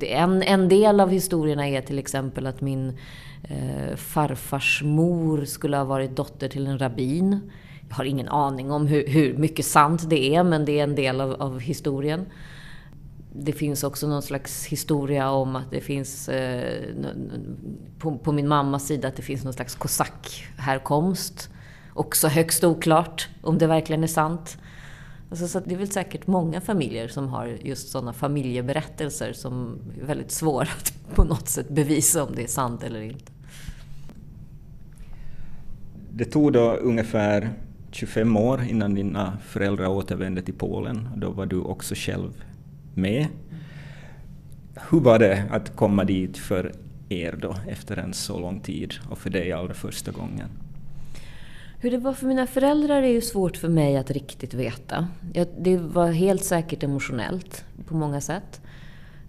En, 0.00 0.42
en 0.42 0.68
del 0.68 1.00
av 1.00 1.10
historierna 1.10 1.68
är 1.68 1.80
till 1.80 1.98
exempel 1.98 2.46
att 2.46 2.60
min 2.60 2.98
eh, 3.42 3.96
farfars 3.96 4.82
mor 4.84 5.44
skulle 5.44 5.76
ha 5.76 5.84
varit 5.84 6.16
dotter 6.16 6.48
till 6.48 6.66
en 6.66 6.78
rabbin. 6.78 7.50
Jag 7.88 7.96
har 7.96 8.04
ingen 8.04 8.28
aning 8.28 8.70
om 8.70 8.86
hur, 8.86 9.08
hur 9.08 9.36
mycket 9.36 9.64
sant 9.66 10.10
det 10.10 10.34
är, 10.34 10.44
men 10.44 10.64
det 10.64 10.78
är 10.78 10.82
en 10.82 10.94
del 10.94 11.20
av, 11.20 11.32
av 11.32 11.60
historien 11.60 12.26
det 13.40 13.52
finns 13.52 13.84
också 13.84 14.08
någon 14.08 14.22
slags 14.22 14.66
historia 14.66 15.30
om 15.30 15.56
att 15.56 15.70
det 15.70 15.80
finns 15.80 16.28
eh, 16.28 16.82
på, 17.98 18.18
på, 18.18 18.32
min 18.32 18.48
mammas 18.48 18.86
sida 18.86 19.08
att 19.08 19.16
det 19.16 19.22
finns 19.22 19.44
någon 19.44 19.52
slags 19.52 19.74
kosackhärkomst. 19.74 21.50
Också 21.94 22.28
högst 22.28 22.64
oklart 22.64 23.28
om 23.42 23.58
det 23.58 23.66
verkligen 23.66 24.02
är 24.02 24.06
sant. 24.06 24.58
Alltså, 25.30 25.48
så 25.48 25.60
det 25.60 25.74
är 25.74 25.78
väl 25.78 25.90
säkert 25.90 26.26
många 26.26 26.60
familjer 26.60 27.08
som 27.08 27.28
har 27.28 27.46
just 27.46 27.88
sådana 27.88 28.12
familjeberättelser 28.12 29.32
som 29.32 29.78
är 30.02 30.06
väldigt 30.06 30.30
svåra 30.30 30.68
att 30.78 30.92
på 31.14 31.24
något 31.24 31.48
sätt 31.48 31.68
bevisa 31.68 32.24
om 32.24 32.34
det 32.34 32.42
är 32.42 32.48
sant 32.48 32.82
eller 32.82 33.00
inte. 33.00 33.32
Det 36.10 36.24
tog 36.24 36.52
då 36.52 36.72
ungefär 36.72 37.52
25 37.90 38.36
år 38.36 38.62
innan 38.68 38.94
dina 38.94 39.38
föräldrar 39.46 39.86
återvände 39.86 40.42
till 40.42 40.54
Polen. 40.54 41.08
Då 41.16 41.30
var 41.30 41.46
du 41.46 41.60
också 41.60 41.94
själv 41.94 42.44
med. 42.94 43.26
Hur 44.90 45.00
var 45.00 45.18
det 45.18 45.44
att 45.50 45.76
komma 45.76 46.04
dit 46.04 46.38
för 46.38 46.72
er 47.08 47.38
då 47.42 47.56
efter 47.68 47.96
en 47.96 48.14
så 48.14 48.40
lång 48.40 48.60
tid 48.60 48.94
och 49.10 49.18
för 49.18 49.30
dig 49.30 49.52
allra 49.52 49.74
första 49.74 50.10
gången? 50.10 50.48
Hur 51.80 51.90
det 51.90 51.98
var 51.98 52.12
för 52.12 52.26
mina 52.26 52.46
föräldrar 52.46 53.02
är 53.02 53.08
ju 53.08 53.20
svårt 53.20 53.56
för 53.56 53.68
mig 53.68 53.96
att 53.96 54.10
riktigt 54.10 54.54
veta. 54.54 55.08
Det 55.58 55.76
var 55.76 56.10
helt 56.10 56.44
säkert 56.44 56.82
emotionellt 56.82 57.64
på 57.86 57.94
många 57.94 58.20
sätt. 58.20 58.60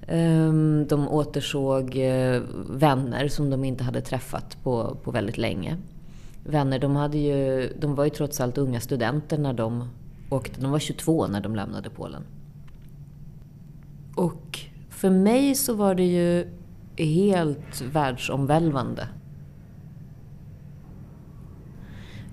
Ehm, 0.08 0.86
de 0.88 1.08
återsåg 1.08 1.98
eh, 1.98 2.42
vänner 2.70 3.28
som 3.28 3.50
de 3.50 3.64
inte 3.64 3.84
hade 3.84 4.02
träffat 4.02 4.58
på, 4.64 4.98
på 5.04 5.12
väldigt 5.12 5.38
länge. 5.38 5.78
Vänner, 6.44 6.80
de, 6.80 6.96
hade 6.96 7.18
ju, 7.18 7.74
de 7.80 7.96
var 7.96 8.04
ju 8.04 8.10
trots 8.10 8.42
allt 8.42 8.58
unga 8.58 8.80
studenter 8.80 9.38
när 9.38 9.54
de 9.54 9.90
åkte. 10.30 10.62
De 10.62 10.72
var 10.72 10.80
22 10.80 11.28
när 11.28 11.42
de 11.42 11.56
lämnade 11.56 11.90
Polen. 11.90 12.24
Och 14.16 14.60
för 14.90 15.10
mig 15.10 15.56
så 15.56 15.74
var 15.74 15.96
det 15.96 16.06
ju 16.06 16.48
helt 16.98 17.82
världsomvälvande 17.82 19.08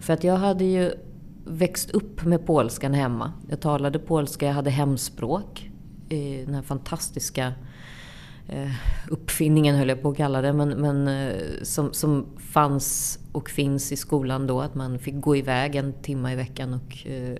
För 0.07 0.13
att 0.13 0.25
jag 0.25 0.37
hade 0.37 0.65
ju 0.65 0.93
växt 1.45 1.91
upp 1.91 2.25
med 2.25 2.47
polskan 2.47 2.95
hemma. 2.95 3.33
Jag 3.49 3.61
talade 3.61 3.99
polska, 3.99 4.47
jag 4.47 4.55
hade 4.55 4.71
hemspråk. 4.71 5.71
Eh, 6.09 6.47
den 6.47 6.55
här 6.55 6.63
fantastiska 6.63 7.53
Eh, 8.49 8.71
uppfinningen 9.11 9.76
höll 9.76 9.88
jag 9.88 10.03
på 10.03 10.11
att 10.11 10.17
kalla 10.17 10.43
det, 10.43 10.53
men, 10.53 10.69
men 10.69 11.09
eh, 11.09 11.35
som, 11.62 11.93
som 11.93 12.26
fanns 12.38 13.19
och 13.33 13.50
finns 13.50 13.93
i 13.93 13.97
skolan 13.97 14.47
då. 14.47 14.61
Att 14.61 14.75
man 14.75 14.99
fick 14.99 15.21
gå 15.21 15.37
iväg 15.37 15.76
en 15.76 15.93
timme 15.93 16.33
i 16.33 16.37
veckan 16.37 16.75
och 16.75 17.07
eh, 17.07 17.37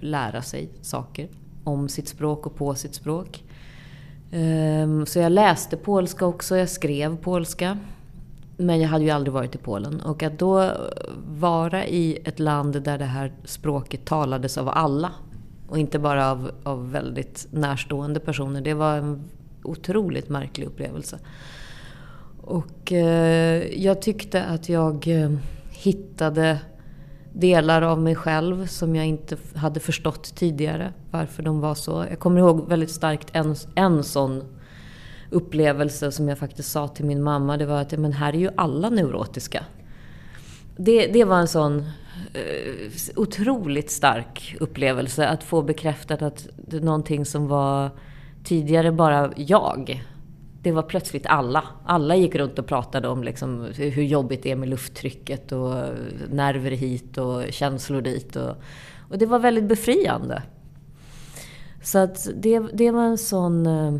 lära 0.00 0.42
sig 0.42 0.68
saker 0.80 1.28
om 1.64 1.88
sitt 1.88 2.08
språk 2.08 2.46
och 2.46 2.56
på 2.56 2.74
sitt 2.74 2.94
språk. 2.94 3.44
Ehm, 4.32 5.06
så 5.06 5.18
jag 5.18 5.32
läste 5.32 5.76
polska 5.76 6.26
också, 6.26 6.56
jag 6.56 6.68
skrev 6.68 7.16
polska. 7.16 7.78
Men 8.56 8.80
jag 8.80 8.88
hade 8.88 9.04
ju 9.04 9.10
aldrig 9.10 9.32
varit 9.32 9.54
i 9.54 9.58
Polen. 9.58 10.00
Och 10.00 10.22
att 10.22 10.38
då 10.38 10.60
eh, 10.62 10.70
vara 11.28 11.86
i 11.86 12.18
ett 12.24 12.38
land 12.38 12.82
där 12.82 12.98
det 12.98 13.04
här 13.04 13.32
språket 13.44 14.04
talades 14.04 14.58
av 14.58 14.68
alla 14.68 15.12
och 15.68 15.78
inte 15.78 15.98
bara 15.98 16.30
av, 16.30 16.50
av 16.62 16.90
väldigt 16.90 17.46
närstående 17.50 18.20
personer. 18.20 18.60
Det 18.60 18.74
var 18.74 18.96
en 18.96 19.24
otroligt 19.62 20.28
märklig 20.28 20.66
upplevelse. 20.66 21.18
Och 22.40 22.92
eh, 22.92 23.82
jag 23.82 24.02
tyckte 24.02 24.44
att 24.44 24.68
jag 24.68 25.08
eh, 25.08 25.30
hittade 25.70 26.58
delar 27.32 27.82
av 27.82 28.00
mig 28.00 28.14
själv 28.14 28.66
som 28.66 28.96
jag 28.96 29.06
inte 29.06 29.36
hade 29.54 29.80
förstått 29.80 30.36
tidigare. 30.36 30.92
Varför 31.10 31.42
de 31.42 31.60
var 31.60 31.74
så. 31.74 32.06
Jag 32.10 32.18
kommer 32.18 32.40
ihåg 32.40 32.68
väldigt 32.68 32.90
starkt 32.90 33.28
en, 33.32 33.56
en 33.74 34.04
sån 34.04 34.44
upplevelse 35.30 36.12
som 36.12 36.28
jag 36.28 36.38
faktiskt 36.38 36.70
sa 36.70 36.88
till 36.88 37.04
min 37.04 37.22
mamma. 37.22 37.56
Det 37.56 37.66
var 37.66 37.80
att 37.80 37.98
men 37.98 38.12
här 38.12 38.32
är 38.32 38.38
ju 38.38 38.50
alla 38.56 38.90
neurotiska. 38.90 39.64
Det, 40.76 41.06
det 41.06 41.24
var 41.24 41.38
en 41.38 41.48
sån 41.48 41.78
eh, 42.34 42.90
otroligt 43.16 43.90
stark 43.90 44.56
upplevelse. 44.60 45.28
Att 45.28 45.44
få 45.44 45.62
bekräftat 45.62 46.22
att 46.22 46.48
någonting 46.70 47.24
som 47.24 47.48
var 47.48 47.90
tidigare 48.44 48.92
bara 48.92 49.32
jag. 49.36 50.04
Det 50.62 50.72
var 50.72 50.82
plötsligt 50.82 51.26
alla. 51.26 51.64
Alla 51.84 52.16
gick 52.16 52.34
runt 52.34 52.58
och 52.58 52.66
pratade 52.66 53.08
om 53.08 53.24
liksom 53.24 53.68
hur 53.76 54.02
jobbigt 54.02 54.42
det 54.42 54.50
är 54.50 54.56
med 54.56 54.68
lufttrycket 54.68 55.52
och 55.52 55.74
nerver 56.30 56.70
hit 56.70 57.18
och 57.18 57.42
känslor 57.50 58.00
dit. 58.00 58.36
Och, 58.36 58.56
och 59.10 59.18
det 59.18 59.26
var 59.26 59.38
väldigt 59.38 59.64
befriande. 59.64 60.42
Så 61.82 61.98
att 61.98 62.28
det, 62.34 62.58
det 62.58 62.90
var 62.90 63.04
en 63.04 63.18
sån 63.18 63.66
eh, 63.66 63.94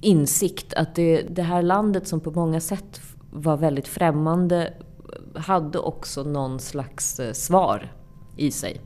insikt 0.00 0.74
att 0.74 0.94
det, 0.94 1.22
det 1.22 1.42
här 1.42 1.62
landet 1.62 2.08
som 2.08 2.20
på 2.20 2.30
många 2.30 2.60
sätt 2.60 3.00
var 3.30 3.56
väldigt 3.56 3.88
främmande 3.88 4.72
hade 5.34 5.78
också 5.78 6.22
någon 6.22 6.60
slags 6.60 7.20
eh, 7.20 7.32
svar 7.32 7.92
i 8.36 8.50
sig. 8.50 8.80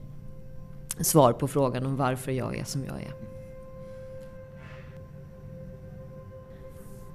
Svar 1.00 1.32
på 1.32 1.48
frågan 1.48 1.86
om 1.86 1.96
varför 1.96 2.32
jag 2.32 2.56
är 2.56 2.64
som 2.64 2.84
jag 2.84 2.96
är. 3.02 3.29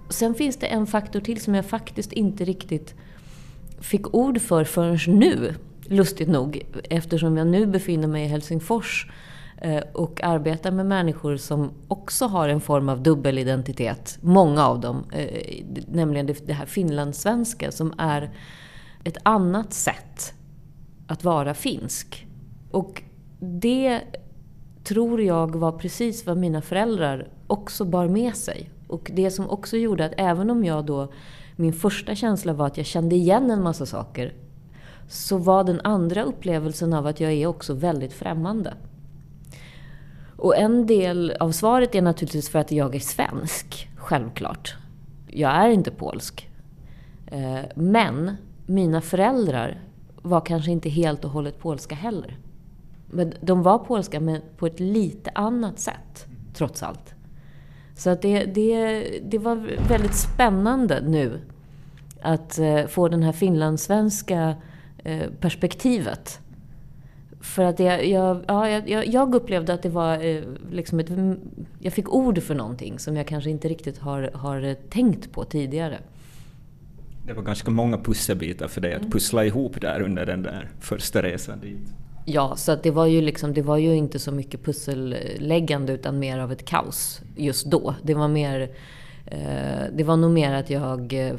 Sen 0.10 0.34
finns 0.36 0.58
det 0.58 0.68
en 0.68 0.88
faktor 0.88 1.20
till 1.20 1.42
som 1.42 1.56
jag 1.56 1.66
faktiskt 1.66 2.14
inte 2.14 2.46
riktigt 2.46 2.96
fick 3.80 4.16
ord 4.16 4.42
för 4.42 4.64
förrän 4.64 5.20
nu. 5.20 5.54
Lustigt 5.88 6.30
nog, 6.30 6.66
eftersom 6.90 7.38
jag 7.38 7.48
nu 7.48 7.66
befinner 7.66 8.08
mig 8.08 8.24
i 8.24 8.28
Helsingfors 8.28 9.08
eh, 9.58 9.84
och 9.94 10.24
arbetar 10.24 10.72
med 10.72 10.86
människor 10.86 11.38
som 11.38 11.72
också 11.88 12.26
har 12.26 12.50
en 12.50 12.62
form 12.62 12.90
av 12.90 13.04
dubbelidentitet. 13.04 14.18
Många 14.22 14.68
av 14.68 14.80
dem. 14.80 15.06
Eh, 15.12 15.64
nämligen 15.88 16.36
det 16.46 16.54
här 16.54 16.66
finlandssvenska 16.66 17.72
som 17.72 17.94
är 17.98 18.32
ett 19.04 19.18
annat 19.24 19.74
sätt 19.74 20.34
att 21.08 21.24
vara 21.24 21.54
finsk. 21.54 22.28
Och 22.72 23.04
det 23.40 24.02
tror 24.84 25.22
jag 25.22 25.56
var 25.56 25.72
precis 25.72 26.26
vad 26.26 26.38
mina 26.38 26.62
föräldrar 26.62 27.28
också 27.48 27.86
bar 27.86 28.08
med 28.08 28.36
sig. 28.36 28.70
Och 28.88 29.12
det 29.14 29.32
som 29.32 29.50
också 29.50 29.78
gjorde 29.78 30.06
att 30.06 30.14
även 30.18 30.50
om 30.50 30.64
jag 30.64 30.86
då, 30.86 31.12
min 31.56 31.74
första 31.74 32.16
känsla 32.16 32.54
var 32.54 32.68
att 32.68 32.78
jag 32.78 32.86
kände 32.86 33.16
igen 33.16 33.52
en 33.52 33.64
massa 33.64 33.86
saker, 33.86 34.34
så 35.08 35.38
var 35.38 35.64
den 35.64 35.82
andra 35.84 36.24
upplevelsen 36.24 36.94
av 36.94 37.08
att 37.08 37.20
jag 37.20 37.32
är 37.32 37.48
också 37.48 37.74
väldigt 37.74 38.14
främmande. 38.14 38.74
Och 40.38 40.58
en 40.58 40.86
del 40.86 41.32
av 41.40 41.52
svaret 41.52 41.96
är 41.96 42.02
naturligtvis 42.02 42.50
för 42.50 42.60
att 42.60 42.72
jag 42.72 42.96
är 42.96 43.00
svensk, 43.00 43.90
självklart. 43.96 44.76
Jag 45.28 45.52
är 45.52 45.70
inte 45.70 45.92
polsk. 45.92 46.50
Eh, 47.28 47.60
men 47.76 48.38
mina 48.66 49.02
föräldrar 49.02 49.82
var 50.22 50.42
kanske 50.42 50.72
inte 50.72 50.90
helt 50.90 51.26
och 51.26 51.32
hållet 51.32 51.60
polska 51.60 51.96
heller. 51.96 52.38
Men 53.12 53.34
de 53.42 53.64
var 53.64 53.80
polska, 53.80 54.20
men 54.20 54.42
på 54.58 54.68
ett 54.68 54.80
lite 54.80 55.32
annat 55.36 55.80
sätt, 55.80 56.26
trots 56.54 56.84
allt. 56.84 57.15
Så 57.96 58.10
att 58.10 58.22
det, 58.22 58.46
det, 58.46 59.04
det 59.24 59.38
var 59.38 59.56
väldigt 59.90 60.16
spännande 60.16 61.02
nu 61.02 61.40
att 62.22 62.60
eh, 62.60 62.86
få 62.88 63.08
det 63.08 63.26
här 63.26 63.32
finlandssvenska 63.32 64.56
eh, 65.04 65.30
perspektivet 65.40 66.40
för 67.42 67.64
att 67.64 67.80
jag, 67.80 68.06
jag, 68.08 68.44
ja, 68.48 68.70
jag, 68.70 69.08
jag 69.08 69.36
upplevde 69.36 69.74
att 69.74 69.84
det 69.84 69.90
var 69.90 70.26
eh, 70.26 70.44
liksom 70.72 71.00
ett... 71.00 71.10
Jag 71.80 71.94
fick 71.94 72.14
ord 72.14 72.44
för 72.44 72.56
någonting 72.56 73.00
som 73.00 73.16
jag 73.16 73.28
kanske 73.28 73.50
inte 73.50 73.68
riktigt 73.68 73.98
har, 73.98 74.32
har 74.34 74.74
tänkt 74.90 75.32
på 75.32 75.44
tidigare. 75.44 76.00
Det 77.26 77.34
var 77.34 77.44
ganska 77.44 77.72
många 77.72 77.98
pusselbitar 77.98 78.68
för 78.68 78.82
dig 78.82 78.94
att 78.94 79.12
pussla 79.12 79.46
ihop 79.46 79.82
där 79.82 80.02
under 80.02 80.26
den 80.26 80.44
där 80.44 80.70
första 80.80 81.24
resan 81.24 81.60
dit. 81.60 81.94
Ja, 82.28 82.56
så 82.56 82.72
att 82.72 82.84
det, 82.84 82.92
var 82.92 83.06
ju 83.06 83.22
liksom, 83.22 83.54
det 83.54 83.62
var 83.62 83.78
ju 83.78 83.96
inte 83.96 84.20
så 84.20 84.32
mycket 84.32 84.64
pusselläggande 84.64 85.94
utan 85.94 86.20
mer 86.20 86.40
av 86.40 86.52
ett 86.52 86.66
kaos 86.66 87.22
just 87.36 87.66
då. 87.66 87.96
Det 88.04 88.14
var, 88.14 88.28
mer, 88.28 88.72
eh, 89.26 89.84
det 89.94 90.04
var 90.04 90.18
nog 90.18 90.32
mer 90.32 90.54
att 90.54 90.70
jag 90.70 91.28
eh, 91.28 91.36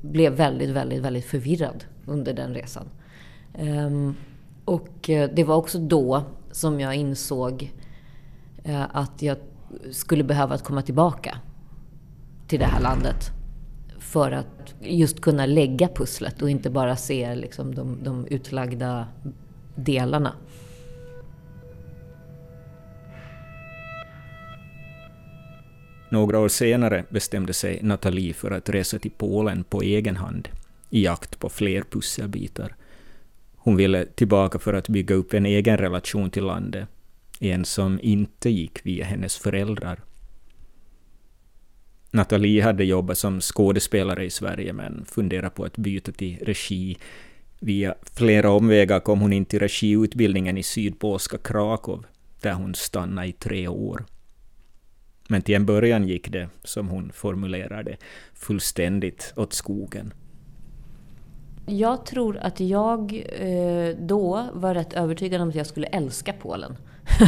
blev 0.00 0.32
väldigt, 0.32 0.70
väldigt, 0.70 1.02
väldigt 1.02 1.24
förvirrad 1.24 1.84
under 2.06 2.32
den 2.32 2.54
resan. 2.54 2.88
Ehm, 3.54 4.08
eh, 4.08 4.14
och 4.64 5.10
det 5.34 5.44
var 5.46 5.56
också 5.56 5.78
då 5.78 6.22
som 6.52 6.80
jag 6.80 6.94
insåg 6.94 7.72
eh, 8.64 8.82
att 8.92 9.22
jag 9.22 9.36
skulle 9.90 10.24
behöva 10.24 10.58
komma 10.58 10.82
tillbaka 10.82 11.38
till 12.48 12.58
det 12.58 12.66
här 12.66 12.80
landet. 12.80 13.30
För 13.98 14.32
att 14.32 14.74
just 14.80 15.20
kunna 15.20 15.46
lägga 15.46 15.88
pusslet 15.88 16.42
och 16.42 16.50
inte 16.50 16.70
bara 16.70 16.96
se 16.96 17.34
liksom 17.34 17.74
de, 17.74 18.04
de 18.04 18.26
utlagda 18.26 19.06
delarna. 19.74 20.36
Några 26.08 26.38
år 26.38 26.48
senare 26.48 27.04
bestämde 27.08 27.52
sig 27.52 27.78
Nathalie 27.82 28.32
för 28.32 28.50
att 28.50 28.68
resa 28.68 28.98
till 28.98 29.10
Polen 29.10 29.64
på 29.64 29.82
egen 29.82 30.16
hand 30.16 30.48
i 30.90 31.04
jakt 31.04 31.38
på 31.38 31.48
fler 31.48 31.82
pusselbitar. 31.82 32.76
Hon 33.56 33.76
ville 33.76 34.06
tillbaka 34.06 34.58
för 34.58 34.74
att 34.74 34.88
bygga 34.88 35.14
upp 35.14 35.34
en 35.34 35.46
egen 35.46 35.76
relation 35.76 36.30
till 36.30 36.44
landet, 36.44 36.88
en 37.40 37.64
som 37.64 38.00
inte 38.02 38.50
gick 38.50 38.86
via 38.86 39.04
hennes 39.04 39.38
föräldrar. 39.38 40.00
Nathalie 42.10 42.62
hade 42.62 42.84
jobbat 42.84 43.18
som 43.18 43.40
skådespelare 43.40 44.24
i 44.24 44.30
Sverige 44.30 44.72
men 44.72 45.04
funderade 45.04 45.50
på 45.50 45.64
att 45.64 45.76
byta 45.76 46.12
till 46.12 46.38
regi. 46.42 46.98
Via 47.64 47.94
flera 48.02 48.50
omvägar 48.50 49.00
kom 49.00 49.20
hon 49.20 49.32
in 49.32 49.44
till 49.44 49.58
regiutbildningen 49.58 50.58
i 50.58 50.62
sydpolska 50.62 51.38
Krakow, 51.38 52.04
där 52.40 52.52
hon 52.52 52.74
stannade 52.74 53.28
i 53.28 53.32
tre 53.32 53.68
år. 53.68 54.04
Men 55.28 55.42
till 55.42 55.54
en 55.54 55.66
början 55.66 56.08
gick 56.08 56.32
det, 56.32 56.48
som 56.64 56.88
hon 56.88 57.12
formulerade, 57.12 57.96
fullständigt 58.34 59.32
åt 59.36 59.52
skogen. 59.52 60.14
Jag 61.66 62.06
tror 62.06 62.36
att 62.36 62.60
jag 62.60 63.24
eh, 63.38 63.96
då 63.98 64.46
var 64.52 64.74
rätt 64.74 64.92
övertygad 64.92 65.40
om 65.40 65.48
att 65.48 65.54
jag 65.54 65.66
skulle 65.66 65.86
älska 65.86 66.32
Polen. 66.32 66.76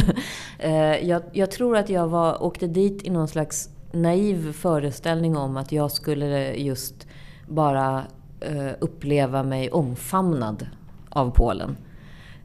eh, 0.59 1.07
jag, 1.07 1.21
jag, 1.33 1.51
tror 1.51 1.77
att 1.77 1.89
jag 1.89 2.07
var, 2.07 2.43
åkte 2.43 2.67
dit 2.67 3.03
i 3.03 3.09
någon 3.09 3.27
slags 3.27 3.69
naiv 3.93 4.53
föreställning 4.53 5.37
om 5.37 5.57
att 5.57 5.71
jag 5.71 5.91
skulle 5.91 6.55
just 6.55 7.07
bara 7.47 8.03
Eh, 8.39 8.71
uppleva 8.79 9.43
mig 9.43 9.71
omfamnad 9.71 10.67
av 11.09 11.31
Polen. 11.31 11.77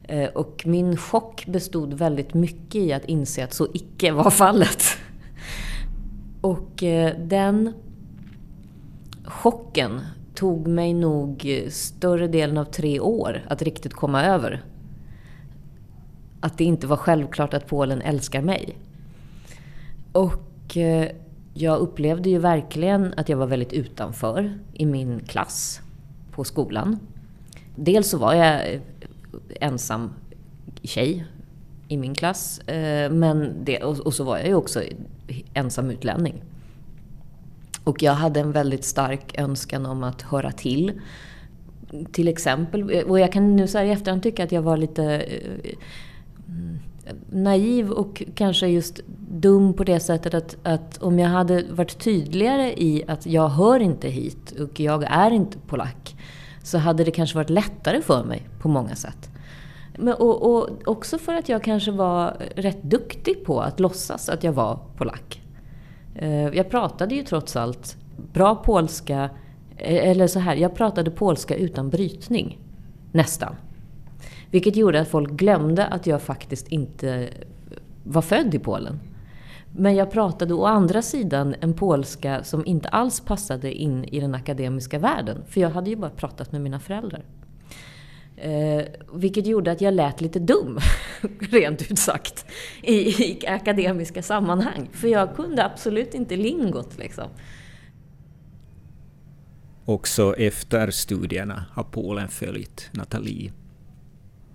Eh, 0.03 0.29
och 0.29 0.63
min 0.67 0.97
chock 0.97 1.47
bestod 1.47 1.95
väldigt 1.95 2.35
mycket 2.35 2.75
i 2.75 2.93
att 2.93 3.05
inse 3.05 3.45
att 3.45 3.53
så 3.53 3.69
icke 3.73 4.13
var 4.13 4.31
fallet. 4.31 4.83
Och 6.41 6.83
eh, 6.83 7.17
den 7.19 7.73
chocken 9.25 10.01
tog 10.35 10.67
mig 10.67 10.95
nog 10.95 11.63
större 11.71 12.29
delen 12.29 12.59
av 12.59 12.65
tre 12.65 13.01
år 13.01 13.43
att 13.49 13.63
riktigt 13.63 13.95
komma 13.95 14.25
över. 14.25 14.63
Att 16.41 16.59
det 16.59 16.65
inte 16.65 16.87
var 16.87 16.97
självklart 16.97 17.55
att 17.55 17.67
Polen 17.67 18.03
älskar 18.03 18.43
mig. 18.43 18.79
Och 20.13 20.77
jag 21.55 21.79
upplevde 21.79 22.31
ju 22.31 22.39
verkligen 22.39 23.15
att 23.17 23.29
jag 23.29 23.37
var 23.37 23.47
väldigt 23.47 23.73
utanför 23.73 24.59
i 24.73 24.87
min 24.87 25.21
klass 25.21 25.81
på 26.31 26.45
skolan. 26.45 26.99
Dels 27.77 28.09
så 28.09 28.19
var 28.19 28.35
jag 28.35 28.75
eh, 28.75 28.81
ensam 29.61 30.11
tjej 30.83 31.27
i 31.89 31.97
min 31.97 32.15
klass. 32.15 32.59
Eh, 32.59 33.13
men 33.13 33.65
det, 33.65 33.83
och 33.83 34.15
så 34.15 34.25
var 34.25 34.39
jag 34.39 34.47
ju 34.47 34.55
också 34.55 34.83
ensam 35.55 35.91
utlänning. 35.91 36.43
Och 37.85 38.03
jag 38.03 38.13
hade 38.13 38.41
en 38.41 38.53
väldigt 38.53 38.85
stark 38.85 39.39
önskan 39.39 39.87
om 39.87 40.03
att 40.03 40.23
höra 40.23 40.53
till. 40.53 41.01
Till 42.13 42.29
exempel, 42.29 43.03
och 43.03 43.21
jag 43.21 43.33
kan 43.33 43.57
nu 43.57 43.69
så 43.69 43.79
här 43.79 43.85
i 43.85 43.91
efterhand 43.91 44.23
tycka 44.23 44.45
att 44.45 44.53
jag 44.53 44.63
var 44.63 44.77
lite 44.77 45.05
eh, 45.05 45.75
mm, 46.49 46.79
naiv 47.31 47.91
och 47.91 48.23
kanske 48.35 48.67
just 48.67 49.01
dum 49.31 49.75
på 49.75 49.85
det 49.85 50.01
sättet 50.01 50.35
att, 50.35 50.57
att 50.63 51.03
om 51.03 51.19
jag 51.19 51.29
hade 51.29 51.65
varit 51.71 51.99
tydligare 51.99 52.73
i 52.83 53.05
att 53.09 53.27
jag 53.27 53.49
hör 53.49 53.81
inte 53.81 54.09
hit 54.09 54.53
och 54.61 54.81
jag 54.81 55.03
är 55.03 55.31
inte 55.31 55.59
polack 55.59 56.17
så 56.63 56.79
hade 56.79 57.05
det 57.05 57.11
kanske 57.11 57.37
varit 57.39 57.51
lättare 57.51 58.03
för 58.03 58.25
mig 58.25 58.49
på 58.61 58.69
många 58.69 58.95
sätt. 58.95 59.31
Men, 59.99 60.15
och, 60.15 60.55
och 60.57 60.69
också 60.85 61.19
för 61.19 61.35
att 61.35 61.49
jag 61.49 61.65
kanske 61.65 61.91
var 61.91 62.37
rätt 62.57 62.83
duktig 62.83 63.45
på 63.45 63.61
att 63.61 63.81
låtsas 63.81 64.29
att 64.29 64.45
jag 64.45 64.53
var 64.53 64.79
polack. 64.97 65.43
Eh, 66.15 66.49
jag 66.49 66.71
pratade 66.71 67.15
ju 67.15 67.23
trots 67.23 67.57
allt 67.57 67.97
bra 68.33 68.55
polska, 68.55 69.31
eh, 69.77 70.11
eller 70.11 70.27
så 70.27 70.39
här, 70.39 70.57
jag 70.57 70.75
pratade 70.75 71.11
polska 71.11 71.57
utan 71.57 71.91
brytning. 71.91 72.59
Nästan. 73.13 73.57
Vilket 74.53 74.77
gjorde 74.77 75.01
att 75.01 75.09
folk 75.09 75.31
glömde 75.31 75.87
att 75.87 76.07
jag 76.07 76.23
faktiskt 76.23 76.69
inte 76.69 77.29
var 78.05 78.23
född 78.23 78.55
i 78.55 78.59
Polen. 78.59 79.01
Men 79.77 79.95
jag 79.95 80.11
pratade 80.11 80.55
å 80.55 80.65
andra 80.65 81.03
sidan 81.03 81.55
en 81.61 81.75
polska 81.75 82.45
som 82.45 82.67
inte 82.67 82.89
alls 82.89 83.21
passade 83.21 83.73
in 83.73 84.05
i 84.05 84.21
den 84.21 84.35
akademiska 84.35 84.99
världen. 84.99 85.43
För 85.49 85.61
jag 85.61 85.71
hade 85.71 85.91
ju 85.91 85.97
bara 85.97 86.11
pratat 86.11 86.53
med 86.53 86.61
mina 86.61 86.81
föräldrar. 86.81 87.25
Eh, 88.37 88.85
vilket 89.13 89.47
gjorde 89.47 89.73
att 89.73 89.81
jag 89.81 89.95
lät 89.95 90.21
lite 90.21 90.39
dum, 90.39 90.79
rent 91.41 91.91
ut 91.91 91.99
sagt, 91.99 92.47
i, 92.83 92.95
i, 92.95 93.47
akademiska 93.47 94.23
sammanhang. 94.23 94.89
För 94.93 95.09
jag 95.09 95.37
kunde 95.37 95.65
absolut 95.65 96.15
inte 96.15 96.37
lingot 96.37 96.99
liksom. 96.99 97.29
Också 99.85 100.35
efter 100.37 100.91
studierna 100.91 101.65
har 101.73 101.85
Polen 101.85 102.29
följt 102.29 102.91
Nathalie. 102.93 103.53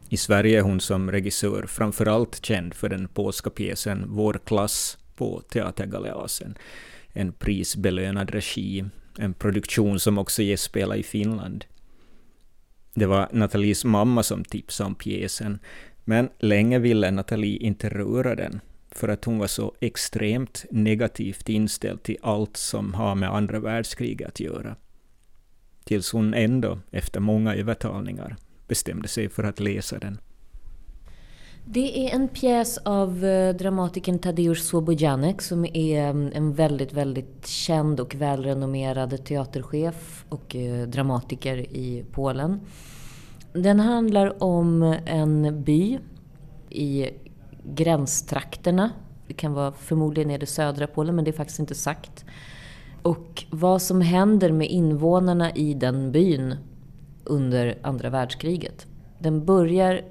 I 0.09 0.17
Sverige 0.17 0.59
är 0.59 0.61
hon 0.61 0.79
som 0.79 1.11
regissör 1.11 1.65
framförallt 1.67 2.45
känd 2.45 2.73
för 2.73 2.89
den 2.89 3.07
polska 3.07 3.49
pjäsen 3.49 4.05
Vår 4.07 4.39
klass 4.45 4.97
på 5.15 5.41
Teatergaleasen. 5.41 6.57
En 7.07 7.31
prisbelönad 7.31 8.29
regi, 8.29 8.85
en 9.17 9.33
produktion 9.33 9.99
som 9.99 10.17
också 10.17 10.41
ges 10.41 10.61
spela 10.61 10.95
i 10.95 11.03
Finland. 11.03 11.65
Det 12.93 13.05
var 13.05 13.29
Nathalies 13.31 13.85
mamma 13.85 14.23
som 14.23 14.43
tipsade 14.43 14.87
om 14.87 14.95
pjäsen, 14.95 15.59
men 16.05 16.29
länge 16.39 16.79
ville 16.79 17.11
Nathalie 17.11 17.57
inte 17.57 17.89
röra 17.89 18.35
den, 18.35 18.61
för 18.91 19.07
att 19.07 19.25
hon 19.25 19.37
var 19.37 19.47
så 19.47 19.73
extremt 19.79 20.65
negativt 20.71 21.49
inställd 21.49 22.03
till 22.03 22.17
allt 22.21 22.57
som 22.57 22.93
har 22.93 23.15
med 23.15 23.33
andra 23.33 23.59
världskriget 23.59 24.27
att 24.27 24.39
göra. 24.39 24.75
Tills 25.83 26.11
hon 26.11 26.33
ändå, 26.33 26.79
efter 26.91 27.19
många 27.19 27.55
övertalningar, 27.55 28.35
bestämde 28.67 29.07
sig 29.07 29.29
för 29.29 29.43
att 29.43 29.59
läsa 29.59 29.99
den. 29.99 30.17
Det 31.69 32.07
är 32.07 32.15
en 32.15 32.27
pjäs 32.27 32.77
av 32.77 33.25
eh, 33.25 33.55
dramatikern 33.55 34.19
Tadeusz 34.19 34.67
Słobodzianek 34.67 35.41
som 35.41 35.65
är 35.65 36.09
mm, 36.09 36.31
en 36.33 36.53
väldigt, 36.53 36.93
väldigt 36.93 37.47
känd 37.47 37.99
och 37.99 38.15
välrenommerad 38.15 39.25
teaterchef 39.25 40.25
och 40.29 40.55
eh, 40.55 40.87
dramatiker 40.87 41.57
i 41.57 42.05
Polen. 42.11 42.59
Den 43.53 43.79
handlar 43.79 44.43
om 44.43 44.95
en 45.05 45.63
by 45.63 45.99
i 46.69 47.09
gränstrakterna. 47.63 48.91
Det 49.27 49.33
kan 49.33 49.53
vara 49.53 49.71
förmodligen 49.71 50.31
är 50.31 50.39
det 50.39 50.45
södra 50.45 50.87
Polen, 50.87 51.15
men 51.15 51.25
det 51.25 51.31
är 51.31 51.37
faktiskt 51.37 51.59
inte 51.59 51.75
sagt. 51.75 52.25
Och 53.01 53.43
vad 53.49 53.81
som 53.81 54.01
händer 54.01 54.51
med 54.51 54.67
invånarna 54.67 55.51
i 55.51 55.73
den 55.73 56.11
byn 56.11 56.55
under 57.29 57.77
andra 57.81 58.09
världskriget. 58.09 58.87
Den 59.19 59.45
börjar 59.45 60.01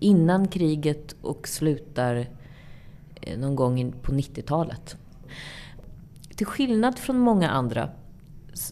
innan 0.00 0.48
kriget 0.48 1.16
och 1.22 1.48
slutar 1.48 2.26
eh, 3.14 3.38
någon 3.38 3.56
gång 3.56 3.92
på 4.02 4.12
90-talet. 4.12 4.96
Till 6.36 6.46
skillnad 6.46 6.98
från 6.98 7.18
många 7.18 7.50
andra 7.50 7.90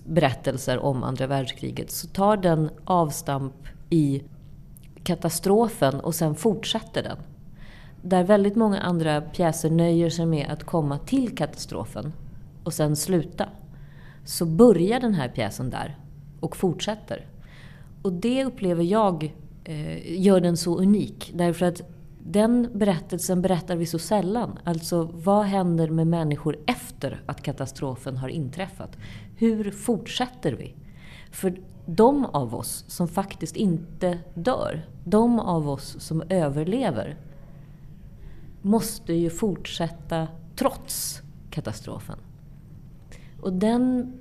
berättelser 0.05 0.79
om 0.79 1.03
andra 1.03 1.27
världskriget 1.27 1.91
så 1.91 2.09
tar 2.09 2.37
den 2.37 2.71
avstamp 2.85 3.55
i 3.91 4.23
katastrofen 5.03 6.01
och 6.01 6.15
sen 6.15 6.35
fortsätter 6.35 7.03
den. 7.03 7.19
Där 8.03 8.25
väldigt 8.25 8.57
många 8.57 8.81
andra 8.81 9.21
pjäser 9.21 9.71
nöjer 9.71 10.11
sig 10.11 10.27
med 10.27 10.51
att 10.51 10.65
komma 10.65 10.99
till 10.99 11.37
katastrofen 11.37 12.13
och 12.65 12.73
sen 12.73 12.97
sluta. 12.97 13.49
Så 14.25 14.47
börjar 14.47 15.01
den 15.01 15.15
här 15.15 15.29
pjäsen 15.29 15.71
där 15.71 15.97
och 16.47 16.57
fortsätter. 16.57 17.27
Och 18.03 18.13
det 18.13 18.45
upplever 18.45 18.85
jag 18.85 19.35
eh, 19.65 20.21
gör 20.23 20.41
den 20.41 20.57
så 20.57 20.79
unik. 20.79 21.33
Därför 21.35 21.67
att 21.67 21.83
den 22.19 22.69
berättelsen 22.75 23.43
berättar 23.43 23.77
vi 23.77 23.87
så 23.87 23.99
sällan. 23.99 24.59
Alltså 24.65 25.11
vad 25.13 25.45
händer 25.45 25.91
med 25.91 26.07
människor 26.07 26.59
efter 26.67 27.23
att 27.27 27.43
katastrofen 27.43 28.17
har 28.17 28.29
inträffat? 28.29 28.97
Hur 29.37 29.71
fortsätter 29.71 30.53
vi? 30.53 30.75
För 31.31 31.61
de 31.87 32.25
av 32.25 32.55
oss 32.55 32.85
som 32.89 33.09
faktiskt 33.09 33.57
inte 33.57 34.19
dör, 34.35 34.87
de 35.05 35.41
av 35.41 35.69
oss 35.69 35.97
som 35.99 36.23
överlever, 36.29 37.17
måste 38.63 39.13
ju 39.13 39.31
fortsätta 39.31 40.29
trots 40.57 41.23
katastrofen. 41.51 42.19
Och 43.41 43.53
den, 43.53 44.13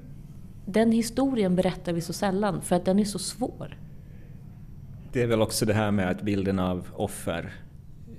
den 0.65 0.91
historien 0.91 1.55
berättar 1.55 1.93
vi 1.93 2.01
så 2.01 2.13
sällan 2.13 2.61
för 2.61 2.75
att 2.75 2.85
den 2.85 2.99
är 2.99 3.05
så 3.05 3.19
svår. 3.19 3.77
Det 5.13 5.21
är 5.21 5.27
väl 5.27 5.41
också 5.41 5.65
det 5.65 5.73
här 5.73 5.91
med 5.91 6.09
att 6.09 6.21
bilden 6.21 6.59
av 6.59 6.87
offer 6.93 7.53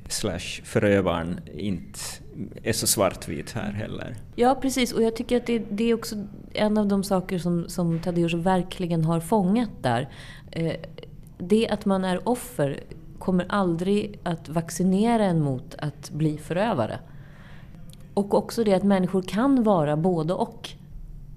slash 0.09 0.63
förövaren 0.65 1.41
inte 1.55 1.99
är 2.63 2.73
så 2.73 2.87
svartvit 2.87 3.53
här 3.53 3.73
heller. 3.73 4.17
Ja, 4.35 4.55
precis. 4.63 4.93
Och 4.93 5.03
jag 5.03 5.17
tycker 5.17 5.37
att 5.37 5.47
det, 5.47 5.59
det 5.71 5.85
är 5.91 5.95
också 5.95 6.17
en 6.53 6.79
av 6.79 6.87
de 6.87 7.05
saker 7.05 7.39
som, 7.39 7.69
som 7.69 8.01
Tadeusz 8.01 8.35
verkligen 8.35 9.05
har 9.05 9.21
fångat 9.21 9.71
där. 9.83 10.09
Eh, 10.51 10.73
det 11.39 11.69
att 11.69 11.85
man 11.85 12.05
är 12.05 12.29
offer 12.29 12.81
kommer 13.19 13.47
aldrig 13.49 14.19
att 14.23 14.49
vaccinera 14.49 15.25
en 15.25 15.41
mot 15.41 15.75
att 15.79 16.11
bli 16.11 16.39
förövare. 16.39 16.99
Och 18.15 18.35
också 18.35 18.65
det 18.65 18.75
att 18.75 18.83
människor 18.83 19.23
kan 19.23 19.63
vara 19.63 19.97
både 19.97 20.35
och. 20.35 20.71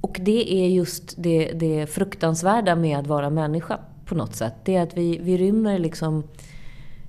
Och 0.02 0.18
det 0.22 0.54
är 0.54 0.68
just 0.68 1.14
det, 1.18 1.52
det 1.52 1.88
fruktansvärda 1.88 2.76
med 2.76 3.00
att 3.00 3.08
vara 3.08 3.30
människa 3.30 3.80
på 4.06 4.16
något 4.16 4.36
sätt. 4.36 4.54
Det 4.64 4.76
är 4.76 4.84
att 4.84 4.98
vi, 4.98 5.18
vi 5.18 5.38
rymmer 5.38 5.80
liksom... 5.80 6.24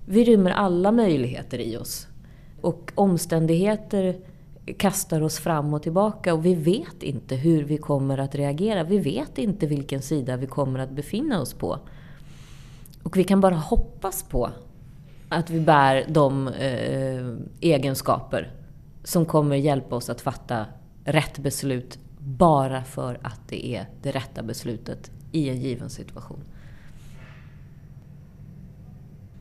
Vi 0.06 0.24
rymmer 0.24 0.50
alla 0.50 0.92
möjligheter 0.92 1.58
i 1.58 1.76
oss. 1.76 2.06
Och 2.60 2.92
omständigheter 2.94 4.16
kastar 4.78 5.22
oss 5.22 5.38
fram 5.38 5.74
och 5.74 5.82
tillbaka 5.82 6.34
och 6.34 6.46
vi 6.46 6.54
vet 6.54 7.02
inte 7.02 7.36
hur 7.36 7.64
vi 7.64 7.76
kommer 7.76 8.18
att 8.18 8.34
reagera. 8.34 8.84
Vi 8.84 8.98
vet 8.98 9.38
inte 9.38 9.66
vilken 9.66 10.02
sida 10.02 10.36
vi 10.36 10.46
kommer 10.46 10.78
att 10.78 10.90
befinna 10.90 11.40
oss 11.40 11.54
på. 11.54 11.78
Och 13.02 13.16
vi 13.16 13.24
kan 13.24 13.40
bara 13.40 13.54
hoppas 13.54 14.22
på 14.22 14.50
att 15.28 15.50
vi 15.50 15.60
bär 15.60 16.04
de 16.08 16.48
eh, 16.48 17.26
egenskaper 17.60 18.52
som 19.04 19.26
kommer 19.26 19.56
hjälpa 19.56 19.96
oss 19.96 20.10
att 20.10 20.20
fatta 20.20 20.66
rätt 21.04 21.38
beslut 21.38 21.98
bara 22.24 22.84
för 22.84 23.18
att 23.22 23.40
det 23.48 23.66
är 23.66 23.86
det 24.02 24.10
rätta 24.10 24.42
beslutet 24.42 25.10
i 25.32 25.48
en 25.48 25.60
given 25.60 25.90
situation. 25.90 26.44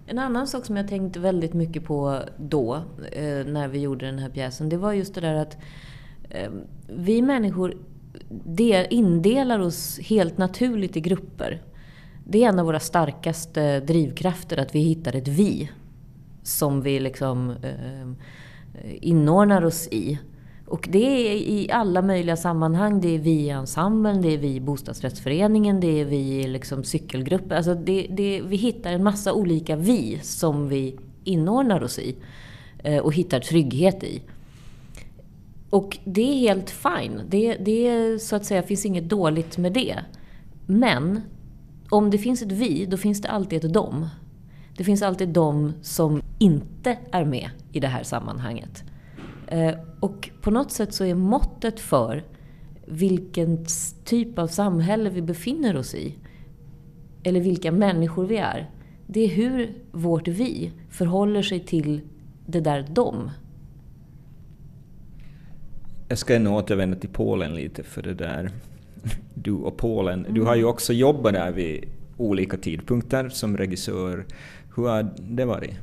En 0.05 0.19
annan 0.19 0.47
sak 0.47 0.65
som 0.65 0.77
jag 0.77 0.87
tänkte 0.87 1.19
väldigt 1.19 1.53
mycket 1.53 1.83
på 1.83 2.21
då, 2.37 2.75
eh, 3.11 3.45
när 3.45 3.67
vi 3.67 3.79
gjorde 3.79 4.05
den 4.05 4.19
här 4.19 4.29
pjäsen, 4.29 4.69
det 4.69 4.77
var 4.77 4.93
just 4.93 5.15
det 5.15 5.21
där 5.21 5.35
att 5.35 5.57
eh, 6.29 6.51
vi 6.87 7.21
människor 7.21 7.73
indelar 8.89 9.59
oss 9.59 9.99
helt 9.99 10.37
naturligt 10.37 10.97
i 10.97 11.01
grupper. 11.01 11.61
Det 12.25 12.43
är 12.43 12.49
en 12.49 12.59
av 12.59 12.65
våra 12.65 12.79
starkaste 12.79 13.79
drivkrafter, 13.79 14.57
att 14.57 14.75
vi 14.75 14.79
hittar 14.79 15.15
ett 15.15 15.27
vi. 15.27 15.71
Som 16.43 16.81
vi 16.81 16.99
liksom 16.99 17.49
eh, 17.49 18.01
eh 18.01 18.07
inordnar 19.01 19.65
oss 19.65 19.87
i. 19.87 20.19
Och 20.69 20.87
det 20.91 21.31
är 21.31 21.35
i 21.35 21.71
alla 21.71 22.01
möjliga 22.01 22.37
sammanhang. 22.37 23.01
Det 23.01 23.15
är 23.15 23.19
vi 23.19 23.31
i 23.31 23.49
ensemblen, 23.49 24.21
det 24.21 24.33
är 24.33 24.37
vi 24.37 24.55
i 24.55 24.59
bostadsrättsföreningen, 24.59 25.79
det 25.79 26.01
är 26.01 26.05
vi 26.05 26.17
i 26.17 26.47
liksom 26.47 26.83
cykelgrupper. 26.83 27.55
Alltså 27.55 27.75
det, 27.75 28.07
det, 28.09 28.41
vi 28.41 28.55
hittar 28.55 28.91
en 28.93 29.03
massa 29.03 29.33
olika 29.33 29.75
vi 29.75 30.19
som 30.23 30.69
vi 30.69 30.97
inordnar 31.23 31.83
oss 31.83 31.99
i. 31.99 32.15
Eh, 32.83 32.97
och 32.97 33.13
hittar 33.13 33.39
trygghet 33.39 34.03
i. 34.03 34.21
Och 35.69 35.97
det 36.03 36.21
är 36.21 36.35
helt 36.35 36.69
fine. 36.69 37.21
Det, 37.27 37.53
det 37.55 38.19
så 38.19 38.35
att 38.35 38.45
säga 38.45 38.63
finns 38.63 38.85
inget 38.85 39.09
dåligt 39.09 39.57
med 39.57 39.73
det. 39.73 39.99
Men 40.65 41.21
om 41.89 42.09
det 42.09 42.17
finns 42.17 42.41
ett 42.41 42.51
vi, 42.51 42.85
då 42.85 42.97
finns 42.97 43.21
det 43.21 43.29
alltid 43.29 43.65
ett 43.65 43.73
dom. 43.73 44.07
Det 44.77 44.83
finns 44.83 45.01
alltid 45.01 45.29
de 45.29 45.73
som 45.81 46.21
inte 46.39 46.97
är 47.11 47.25
med 47.25 47.49
i 47.71 47.79
det 47.79 47.87
här 47.87 48.03
sammanhanget. 48.03 48.83
Eh, 49.51 49.75
och 49.99 50.29
på 50.41 50.51
något 50.51 50.71
sätt 50.71 50.93
så 50.93 51.05
är 51.05 51.15
måttet 51.15 51.79
för 51.79 52.23
vilken 52.85 53.65
typ 54.05 54.39
av 54.39 54.47
samhälle 54.47 55.09
vi 55.09 55.21
befinner 55.21 55.77
oss 55.77 55.95
i, 55.95 56.15
eller 57.23 57.41
vilka 57.41 57.71
människor 57.71 58.25
vi 58.25 58.37
är, 58.37 58.69
det 59.07 59.19
är 59.19 59.27
hur 59.27 59.73
vårt 59.91 60.27
vi 60.27 60.71
förhåller 60.89 61.41
sig 61.41 61.59
till 61.59 62.01
det 62.45 62.59
där 62.59 62.85
dom. 62.91 63.31
Jag 66.07 66.17
ska 66.17 66.35
ännu 66.35 66.49
återvända 66.49 66.97
till 66.97 67.09
Polen 67.09 67.55
lite 67.55 67.83
för 67.83 68.01
det 68.01 68.13
där 68.13 68.51
du 69.33 69.51
och 69.51 69.77
Polen. 69.77 70.25
Du 70.29 70.41
har 70.41 70.55
ju 70.55 70.63
också 70.63 70.93
jobbat 70.93 71.33
där 71.33 71.51
vid 71.51 71.85
olika 72.17 72.57
tidpunkter 72.57 73.29
som 73.29 73.57
regissör. 73.57 74.25
Hur 74.75 74.87
har 74.87 75.09
det 75.17 75.45
varit? 75.45 75.73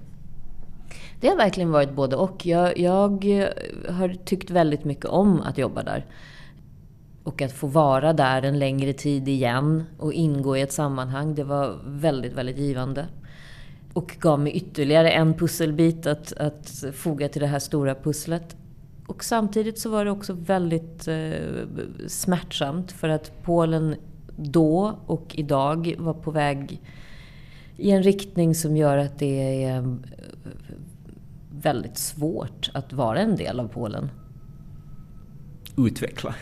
Det 1.21 1.29
har 1.29 1.37
verkligen 1.37 1.71
varit 1.71 1.93
både 1.93 2.17
och. 2.17 2.47
Jag, 2.47 2.79
jag 2.79 3.41
eh, 3.41 3.49
har 3.95 4.15
tyckt 4.25 4.51
väldigt 4.51 4.85
mycket 4.85 5.05
om 5.05 5.41
att 5.41 5.59
jobba 5.59 5.83
där. 5.83 6.07
Och 7.23 7.43
att 7.43 7.53
få 7.53 7.67
vara 7.67 8.13
där 8.13 8.43
en 8.43 8.59
längre 8.59 8.93
tid 8.93 9.29
igen 9.29 9.85
och 9.99 10.13
ingå 10.13 10.57
i 10.57 10.61
ett 10.61 10.73
sammanhang, 10.73 11.35
det 11.35 11.45
var 11.45 11.79
väldigt, 11.87 12.33
väldigt 12.33 12.59
givande. 12.59 13.07
Och 13.93 14.17
gav 14.21 14.41
mig 14.41 14.53
ytterligare 14.53 15.11
en 15.11 15.35
pusselbit 15.35 16.07
att, 16.07 16.33
att 16.33 16.85
foga 16.95 17.29
till 17.29 17.41
det 17.41 17.47
här 17.47 17.59
stora 17.59 17.95
pusslet. 17.95 18.57
Och 19.07 19.25
samtidigt 19.25 19.79
så 19.79 19.91
var 19.91 20.05
det 20.05 20.11
också 20.11 20.33
väldigt 20.33 21.09
eh, 21.09 21.67
smärtsamt 22.07 22.93
för 22.93 23.09
att 23.09 23.43
Polen 23.43 23.97
då 24.37 24.99
och 25.07 25.35
idag 25.39 25.95
var 25.99 26.15
på 26.15 26.31
väg 26.31 26.81
i 27.77 27.91
en 27.91 28.03
riktning 28.03 28.55
som 28.55 28.77
gör 28.77 28.99
att 28.99 29.19
det 29.19 29.65
är 29.65 29.77
eh, 29.77 29.85
väldigt 31.51 31.99
svårt 31.99 32.71
att 32.75 32.93
vara 32.93 33.19
en 33.19 33.37
del 33.37 33.61
av 33.61 33.69
Polen. 33.69 34.11
Utveckla. 35.79 36.35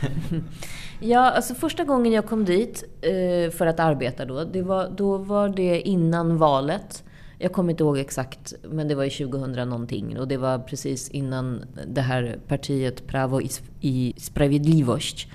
ja, 1.00 1.30
alltså 1.30 1.54
första 1.54 1.84
gången 1.84 2.12
jag 2.12 2.26
kom 2.26 2.44
dit 2.44 2.84
eh, 3.02 3.50
för 3.50 3.66
att 3.66 3.80
arbeta 3.80 4.24
då, 4.24 4.44
det 4.44 4.62
var, 4.62 4.90
då 4.96 5.16
var 5.16 5.48
det 5.48 5.80
innan 5.80 6.36
valet. 6.36 7.04
Jag 7.38 7.52
kommer 7.52 7.70
inte 7.70 7.84
ihåg 7.84 7.98
exakt, 7.98 8.54
men 8.70 8.88
det 8.88 8.94
var 8.94 9.04
i 9.04 9.10
2000 9.10 9.68
någonting. 9.68 10.18
Och 10.18 10.28
det 10.28 10.36
var 10.36 10.58
precis 10.58 11.08
innan 11.08 11.64
det 11.86 12.00
här 12.00 12.38
partiet 12.48 13.06
Pravo 13.06 13.40
i 13.80 14.14
Sprawiedliwość, 14.16 15.28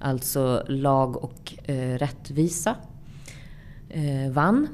alltså 0.00 0.64
lag 0.68 1.24
och 1.24 1.54
eh, 1.64 1.98
rättvisa, 1.98 2.76
eh, 3.88 4.32
vann. 4.32 4.68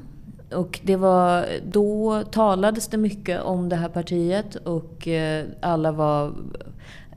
Och 0.55 0.79
det 0.83 0.95
var, 0.95 1.45
då 1.71 2.23
talades 2.31 2.87
det 2.87 2.97
mycket 2.97 3.41
om 3.41 3.69
det 3.69 3.75
här 3.75 3.89
partiet 3.89 4.55
och 4.55 5.07
eh, 5.07 5.45
alla 5.61 5.91
var... 5.91 6.33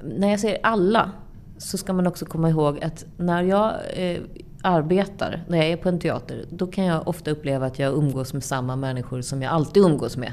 När 0.03 0.31
jag 0.31 0.40
säger 0.40 0.59
alla 0.62 1.11
så 1.59 1.79
ska 1.79 1.92
man 1.92 2.07
också 2.07 2.27
komma 2.27 2.51
ihåg 2.51 2.85
att 2.85 3.05
när 3.16 3.42
jag 3.42 3.73
eh, 3.94 4.20
arbetar, 4.62 5.44
när 5.49 5.59
jag 5.59 5.66
är 5.66 5.77
på 5.77 5.88
en 5.88 5.99
teater, 5.99 6.44
då 6.51 6.66
kan 6.66 6.85
jag 6.85 7.09
ofta 7.09 7.31
uppleva 7.31 7.66
att 7.66 7.79
jag 7.79 7.94
umgås 7.94 8.33
med 8.33 8.44
samma 8.44 8.77
människor 8.77 9.20
som 9.20 9.42
jag 9.42 9.53
alltid 9.53 9.83
umgås 9.83 10.16
med. 10.16 10.33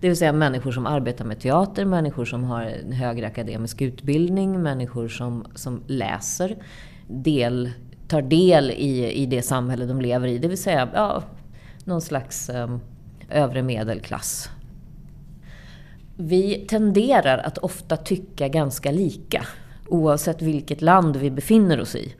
Det 0.00 0.08
vill 0.08 0.16
säga 0.16 0.32
människor 0.32 0.72
som 0.72 0.86
arbetar 0.86 1.24
med 1.24 1.40
teater, 1.40 1.84
människor 1.84 2.24
som 2.24 2.44
har 2.44 2.62
en 2.62 2.92
högre 2.92 3.26
akademisk 3.26 3.82
utbildning, 3.82 4.62
människor 4.62 5.08
som, 5.08 5.46
som 5.54 5.82
läser, 5.86 6.56
del, 7.06 7.70
tar 8.08 8.22
del 8.22 8.70
i, 8.70 9.12
i 9.12 9.26
det 9.26 9.42
samhälle 9.42 9.86
de 9.86 10.00
lever 10.00 10.28
i. 10.28 10.38
Det 10.38 10.48
vill 10.48 10.62
säga, 10.62 10.88
ja, 10.94 11.22
någon 11.84 12.00
slags 12.00 12.50
ehm, 12.50 12.80
övre 13.30 13.62
medelklass. 13.62 14.50
Vi 16.16 16.66
tenderar 16.68 17.38
att 17.38 17.58
ofta 17.58 17.96
tycka 17.96 18.48
ganska 18.48 18.90
lika, 18.90 19.46
oavsett 19.88 20.42
vilket 20.42 20.82
land 20.82 21.16
vi 21.16 21.30
befinner 21.30 21.80
oss 21.80 21.96
i. 21.96 22.14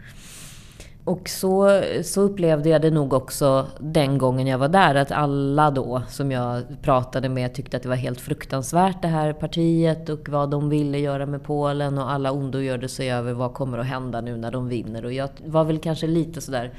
Och 1.05 1.29
så, 1.29 1.83
så 2.03 2.21
upplevde 2.21 2.69
jag 2.69 2.83
det 2.83 2.91
nog 2.91 3.13
också 3.13 3.67
den 3.79 4.19
gången 4.19 4.47
jag 4.47 4.59
var 4.59 4.69
där, 4.69 4.95
att 4.95 5.13
alla 5.13 5.71
då 5.71 6.03
som 6.09 6.33
jag 6.33 6.63
pratade 6.83 7.29
med 7.29 7.55
tyckte 7.55 7.77
att 7.77 7.83
det 7.83 7.89
var 7.89 7.97
helt 7.97 8.21
fruktansvärt 8.21 9.03
det 9.03 9.09
här 9.09 9.33
partiet 9.33 10.09
och 10.09 10.29
vad 10.29 10.51
de 10.51 10.69
ville 10.69 10.99
göra 10.99 11.27
med 11.27 11.43
Polen 11.43 11.99
och 11.99 12.11
alla 12.11 12.33
ondogjorde 12.33 12.89
sig 12.89 13.13
över 13.13 13.33
vad 13.33 13.55
kommer 13.55 13.79
att 13.79 13.87
hända 13.87 14.21
nu 14.21 14.37
när 14.37 14.51
de 14.51 14.69
vinner. 14.69 15.05
Och 15.05 15.13
jag 15.13 15.29
var 15.47 15.65
väl 15.65 15.79
kanske 15.79 16.07
lite 16.07 16.41
sådär 16.41 16.73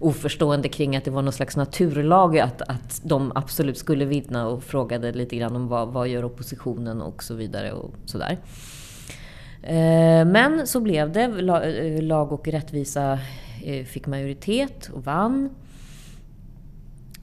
oförstående 0.00 0.68
kring 0.68 0.96
att 0.96 1.04
det 1.04 1.10
var 1.10 1.22
någon 1.22 1.32
slags 1.32 1.56
naturlag 1.56 2.38
att, 2.38 2.62
att 2.62 3.00
de 3.04 3.32
absolut 3.34 3.78
skulle 3.78 4.04
vinna 4.04 4.48
och 4.48 4.62
frågade 4.62 5.12
lite 5.12 5.36
grann 5.36 5.56
om 5.56 5.68
vad, 5.68 5.88
vad 5.88 6.08
gör 6.08 6.24
oppositionen 6.24 7.02
och 7.02 7.22
så 7.22 7.34
vidare 7.34 7.72
och 7.72 7.90
sådär. 8.04 8.38
Eh, 9.62 10.24
men 10.24 10.66
så 10.66 10.80
blev 10.80 11.12
det. 11.12 11.22
Eh, 11.22 12.02
lag 12.02 12.32
och 12.32 12.48
rättvisa 12.48 13.18
Eh, 13.64 13.84
fick 13.84 14.06
majoritet 14.06 14.90
och 14.92 15.04
vann. 15.04 15.50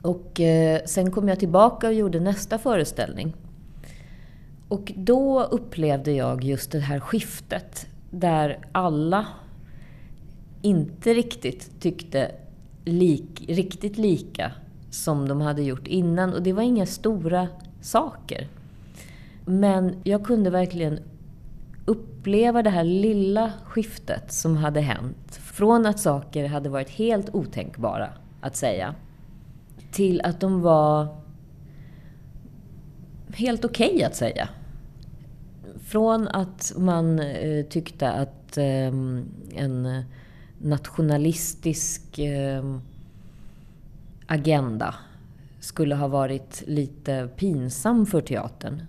Och 0.02 0.40
eh, 0.40 0.82
sen 0.86 1.12
kom 1.12 1.28
jag 1.28 1.40
tillbaka 1.40 1.88
och 1.88 1.94
gjorde 1.94 2.20
nästa 2.20 2.58
föreställning. 2.58 3.34
Och 4.68 4.92
då 4.96 5.44
upplevde 5.44 6.12
jag 6.12 6.44
just 6.44 6.72
det 6.72 6.80
här 6.80 7.00
skiftet 7.00 7.88
där 8.12 8.60
alla 8.72 9.28
inte 10.62 11.14
riktigt 11.14 11.82
tyckte 11.82 12.32
lik, 12.86 13.46
riktigt 13.48 13.98
lika 13.98 14.52
som 14.90 15.28
de 15.28 15.42
hade 15.42 15.64
gjort 15.64 15.88
innan. 15.88 16.34
Och 16.34 16.42
det 16.42 16.54
var 16.54 16.64
inga 16.64 16.86
stora 16.86 17.48
saker. 17.82 18.48
Men 19.46 19.96
jag 20.04 20.26
kunde 20.26 20.50
verkligen 20.50 21.00
uppleva 21.90 22.64
det 22.64 22.70
här 22.70 22.84
lilla 22.84 23.54
skiftet 23.66 24.32
som 24.32 24.58
hade 24.58 24.82
hänt. 24.82 25.36
Från 25.36 25.86
att 25.86 26.00
saker 26.00 26.48
hade 26.48 26.70
varit 26.70 26.90
helt 26.90 27.36
otänkbara 27.36 28.10
att 28.42 28.56
säga, 28.56 28.96
till 29.92 30.22
att 30.22 30.40
de 30.40 30.62
var 30.62 31.08
helt 33.34 33.66
okej 33.66 33.92
okay 33.96 34.04
att 34.04 34.16
säga. 34.16 34.50
Från 35.80 36.28
att 36.28 36.74
man 36.78 37.20
eh, 37.20 37.66
tyckte 37.66 38.12
att 38.12 38.58
eh, 38.58 38.94
en 39.56 40.04
nationalistisk 40.58 42.20
eh, 42.20 42.78
agenda 44.28 44.96
skulle 45.60 45.96
ha 45.96 46.08
varit 46.08 46.64
lite 46.68 47.30
pinsam 47.36 48.06
för 48.06 48.22
teatern. 48.22 48.82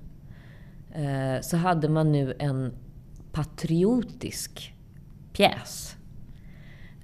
Eh, 0.93 1.41
så 1.43 1.57
hade 1.57 1.89
man 1.89 2.13
nu 2.13 2.35
en 2.39 2.73
patriotisk 3.33 4.75
pjäs 5.33 5.97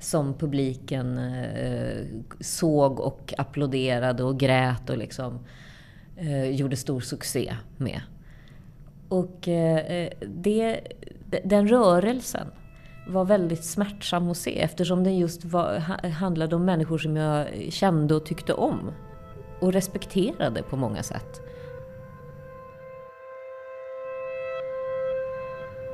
som 0.00 0.34
publiken 0.34 1.18
eh, 1.18 2.06
såg 2.40 3.00
och 3.00 3.34
applåderade 3.38 4.24
och 4.24 4.40
grät 4.40 4.90
och 4.90 4.98
liksom 4.98 5.38
eh, 6.16 6.50
gjorde 6.50 6.76
stor 6.76 7.00
succé 7.00 7.56
med. 7.76 8.00
Och 9.08 9.48
eh, 9.48 9.76
eh 9.76 10.12
det, 10.20 10.80
den 11.44 11.68
rörelsen 11.68 12.46
var 13.08 13.24
väldigt 13.24 13.64
smärtsam 13.64 14.30
att 14.30 14.36
se 14.36 14.60
eftersom 14.60 15.04
den 15.04 15.18
just 15.18 15.44
var, 15.44 15.78
handlade 16.08 16.56
om 16.56 16.64
människor 16.64 16.98
som 16.98 17.16
jag 17.16 17.46
kände 17.68 18.14
och 18.14 18.26
tyckte 18.26 18.52
om. 18.52 18.92
Och 19.60 19.72
respekterade 19.72 20.62
på 20.62 20.76
många 20.76 21.02
sätt. 21.02 21.45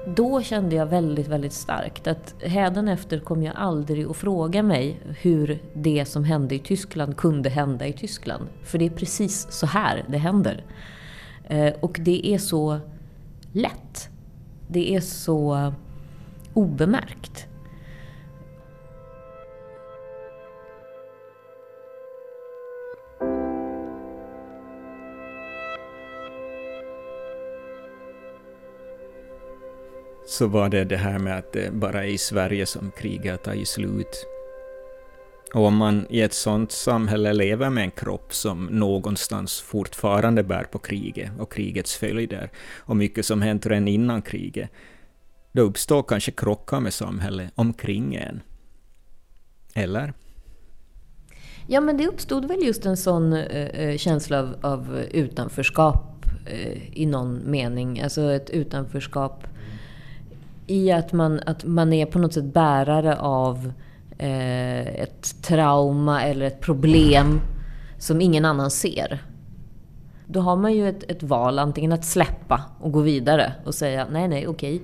Då 0.07 0.43
kände 0.43 0.77
jag 0.77 0.87
väldigt, 0.87 1.29
väldigt 1.29 1.53
starkt 1.53 2.07
att 2.07 2.35
hädanefter 2.43 3.21
kommer 3.21 3.47
jag 3.47 3.55
aldrig 3.57 4.07
att 4.07 4.17
fråga 4.17 4.63
mig 4.63 5.01
hur 5.21 5.63
det 5.75 6.05
som 6.05 6.25
hände 6.25 6.55
i 6.55 6.59
Tyskland 6.59 7.17
kunde 7.17 7.51
hända 7.51 7.87
i 7.87 7.93
Tyskland. 7.93 8.45
För 8.63 8.79
det 8.79 8.87
är 8.87 8.91
precis 8.91 9.47
så 9.51 9.67
här 9.67 10.05
det 10.09 10.19
händer. 10.19 10.65
Eh, 11.45 11.73
och 11.81 11.99
det 12.01 12.27
är 12.35 12.39
så 12.39 12.79
lätt. 13.53 14.09
Det 14.69 14.95
är 14.95 15.01
så 15.01 15.73
obemärkt. 16.55 17.47
Så 30.43 30.49
var 30.49 30.69
det 30.69 30.85
det 30.85 30.97
här 30.97 31.19
med 31.19 31.39
att 31.39 31.53
det 31.53 31.73
bara 31.73 32.05
är 32.05 32.09
i 32.09 32.19
Sverige 32.19 32.67
som 32.67 32.91
kriget 32.91 33.43
tar 33.43 33.65
slut. 33.65 34.27
Och 35.55 35.65
om 35.67 35.77
man 35.77 36.07
i 36.11 36.21
ett 36.21 36.33
sådant 36.33 36.73
samhälle 36.73 37.33
lever 37.33 37.71
med 37.71 37.85
en 37.85 37.91
kropp 37.91 38.35
som 38.35 38.67
någonstans 38.67 39.61
fortfarande 39.61 40.43
bär 40.43 40.65
på 40.65 40.79
kriget 40.79 41.31
och 41.39 41.53
krigets 41.53 41.97
följder 41.97 42.51
och 42.79 42.97
mycket 42.97 43.27
som 43.27 43.43
hänt 43.43 43.67
redan 43.67 43.89
innan 43.89 44.23
kriget, 44.23 44.71
då 45.53 45.63
uppstår 45.63 46.03
kanske 46.03 46.33
krockar 46.33 46.81
med 46.81 46.93
samhället 46.93 47.53
omkring 47.55 48.15
en. 48.15 48.41
Eller? 49.75 50.13
Ja, 51.67 51.81
men 51.81 51.97
det 51.97 52.09
uppstod 52.09 52.45
väl 52.45 52.65
just 52.65 52.87
en 52.87 52.97
sån 52.97 53.33
eh, 53.33 53.67
eh 53.67 53.97
känsla 53.97 54.39
av, 54.39 54.57
av 54.61 55.01
utanförskap 55.11 56.27
eh, 56.47 56.99
i 56.99 57.07
någon 57.07 57.51
mening. 57.51 58.01
Alltså 58.01 58.33
ett 58.33 58.51
utanförskap 58.51 59.47
i 60.73 60.93
att 60.93 61.13
man, 61.13 61.41
att 61.47 61.65
man 61.65 61.93
är 61.93 62.07
på 62.07 62.19
något 62.19 62.35
sätt 62.35 62.45
bärare 62.45 63.19
av 63.19 63.73
eh, 64.19 64.87
ett 64.87 65.43
trauma 65.43 66.25
eller 66.25 66.47
ett 66.47 66.61
problem 66.61 67.41
som 67.99 68.21
ingen 68.21 68.45
annan 68.45 68.71
ser. 68.71 69.23
Då 70.27 70.41
har 70.41 70.57
man 70.57 70.75
ju 70.75 70.89
ett, 70.89 71.11
ett, 71.11 71.23
val, 71.23 71.59
antingen 71.59 71.93
att 71.93 72.05
släppa 72.05 72.63
och 72.81 72.93
gå 72.93 73.01
vidare 73.01 73.53
och 73.65 73.75
säga 73.75 74.07
nej, 74.11 74.29
nej, 74.29 74.47
okej. 74.47 74.83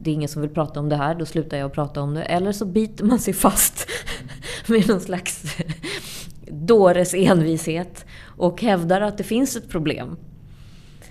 Det 0.00 0.10
är 0.10 0.14
ingen 0.14 0.28
som 0.28 0.42
vill 0.42 0.50
prata 0.50 0.80
om 0.80 0.88
det 0.88 0.96
här, 0.96 1.14
då 1.14 1.26
slutar 1.26 1.56
jag 1.56 1.72
prata 1.72 2.00
om 2.00 2.14
det. 2.14 2.22
Eller 2.22 2.52
så 2.52 2.64
biter 2.64 3.04
man 3.04 3.18
sig 3.18 3.34
fast 3.34 3.88
med 4.66 4.88
någon 4.88 5.00
slags 5.00 5.56
dåres 6.50 7.14
envishet 7.14 8.06
och 8.24 8.62
hävdar 8.62 9.00
att 9.00 9.18
det 9.18 9.24
finns 9.24 9.56
ett 9.56 9.68
problem. 9.68 10.16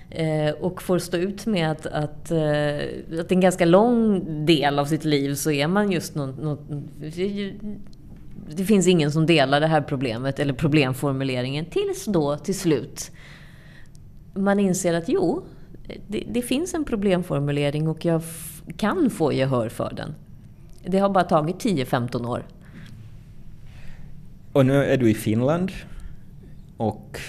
Eh, 0.09 0.51
och 0.51 0.81
får 0.81 0.99
stå 0.99 1.17
ut 1.17 1.45
med 1.45 1.71
att, 1.71 1.85
att, 1.85 2.31
eh, 2.31 3.19
att 3.19 3.31
en 3.31 3.39
ganska 3.39 3.65
lång 3.65 4.25
del 4.45 4.79
av 4.79 4.85
sitt 4.85 5.05
liv 5.05 5.35
så 5.35 5.51
är 5.51 5.67
man 5.67 5.91
just 5.91 6.15
något, 6.15 6.37
något 6.37 6.59
det 8.55 8.63
finns 8.63 8.87
ingen 8.87 9.11
som 9.11 9.25
delar 9.25 9.59
det 9.59 9.67
här 9.67 9.81
problemet 9.81 10.39
eller 10.39 10.53
problemformuleringen 10.53 11.65
tills 11.65 12.05
då 12.05 12.37
till 12.37 12.59
slut 12.59 13.11
man 14.33 14.59
inser 14.59 14.93
att 14.93 15.09
jo, 15.09 15.43
det, 16.07 16.23
det 16.31 16.41
finns 16.41 16.73
en 16.73 16.85
problemformulering 16.85 17.87
och 17.87 18.05
jag 18.05 18.21
kan 18.77 19.09
få 19.09 19.33
gehör 19.33 19.69
för 19.69 19.93
den. 19.95 20.15
Det 20.85 20.99
har 20.99 21.09
bara 21.09 21.23
tagit 21.23 21.55
10-15 21.55 22.27
år. 22.27 22.45
Och 24.53 24.65
nu 24.65 24.83
är 24.83 24.97
du 24.97 25.09
i 25.09 25.13
Finland 25.13 25.71
och 26.77 27.19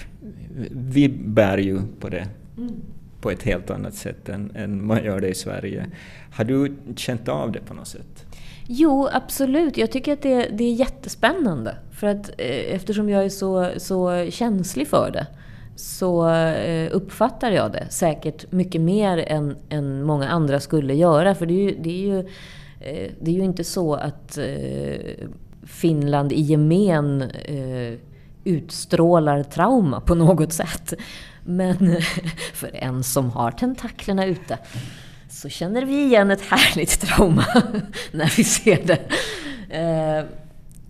vi 0.71 1.09
bär 1.09 1.59
ju 1.59 1.81
på 2.01 2.09
det 2.09 2.29
Mm. 2.59 2.75
på 3.21 3.31
ett 3.31 3.42
helt 3.42 3.71
annat 3.71 3.94
sätt 3.94 4.29
än, 4.29 4.53
än 4.55 4.87
man 4.87 5.05
gör 5.05 5.21
det 5.21 5.29
i 5.29 5.35
Sverige. 5.35 5.87
Har 6.33 6.44
du 6.44 6.77
känt 6.97 7.29
av 7.29 7.53
det 7.53 7.61
på 7.61 7.75
något 7.75 7.88
sätt? 7.88 8.27
Jo, 8.66 9.09
absolut. 9.12 9.77
Jag 9.77 9.92
tycker 9.92 10.12
att 10.12 10.23
det, 10.23 10.49
det 10.53 10.64
är 10.64 10.73
jättespännande. 10.73 11.77
För 11.90 12.07
att 12.07 12.29
eh, 12.38 12.75
eftersom 12.75 13.09
jag 13.09 13.25
är 13.25 13.29
så, 13.29 13.71
så 13.77 14.27
känslig 14.31 14.88
för 14.88 15.11
det 15.11 15.27
så 15.77 16.29
eh, 16.31 16.88
uppfattar 16.92 17.51
jag 17.51 17.73
det 17.73 17.87
säkert 17.90 18.53
mycket 18.53 18.81
mer 18.81 19.18
än, 19.18 19.57
än 19.68 20.03
många 20.03 20.29
andra 20.29 20.61
skulle 20.61 20.94
göra. 20.94 21.35
För 21.35 21.47
det 21.47 21.55
är 21.55 21.71
ju, 21.71 21.77
det 21.83 21.90
är 21.90 22.07
ju, 22.07 22.18
eh, 22.81 23.11
det 23.21 23.31
är 23.31 23.35
ju 23.35 23.44
inte 23.44 23.64
så 23.64 23.94
att 23.94 24.38
eh, 24.38 25.27
Finland 25.62 26.33
i 26.33 26.40
gemen 26.40 27.23
eh, 27.23 27.94
utstrålar 28.49 29.43
trauma 29.43 30.01
på 30.01 30.15
något 30.15 30.53
sätt. 30.53 30.95
Men 31.45 31.97
för 32.55 32.71
en 32.75 33.03
som 33.03 33.31
har 33.31 33.51
tentaklerna 33.51 34.27
ute 34.27 34.59
så 35.29 35.49
känner 35.49 35.85
vi 35.85 36.05
igen 36.05 36.31
ett 36.31 36.43
härligt 36.43 37.01
trauma 37.01 37.45
när 38.13 38.37
vi 38.37 38.45
ser 38.45 38.83
det. 38.87 39.01
Eh, 39.79 40.25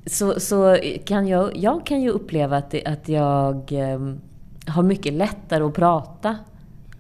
så, 0.07 0.40
så 0.40 0.79
kan 1.05 1.29
jag, 1.29 1.57
jag 1.57 1.87
kan 1.87 2.03
ju 2.03 2.11
uppleva 2.11 2.57
att, 2.57 2.71
det, 2.71 2.85
att 2.85 3.09
jag 3.09 3.73
ehm, 3.73 4.21
har 4.66 4.83
mycket 4.83 5.12
lättare 5.12 5.64
att 5.64 5.75
prata 5.75 6.37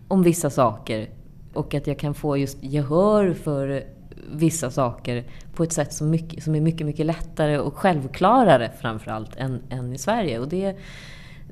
om 0.08 0.22
vissa 0.22 0.50
saker 0.50 1.08
och 1.54 1.74
att 1.74 1.86
jag 1.86 1.98
kan 1.98 2.14
få 2.14 2.36
just 2.36 2.62
gehör 2.62 3.34
för 3.34 3.84
vissa 4.32 4.70
saker 4.70 5.24
på 5.54 5.62
ett 5.62 5.72
sätt 5.72 5.92
som, 5.92 6.10
mycket, 6.10 6.44
som 6.44 6.54
är 6.54 6.60
mycket, 6.60 6.86
mycket 6.86 7.06
lättare 7.06 7.58
och 7.58 7.74
självklarare 7.74 8.70
framförallt 8.80 9.36
än, 9.36 9.62
än 9.70 9.92
i 9.92 9.98
Sverige. 9.98 10.38
Och 10.38 10.48
det, 10.48 10.76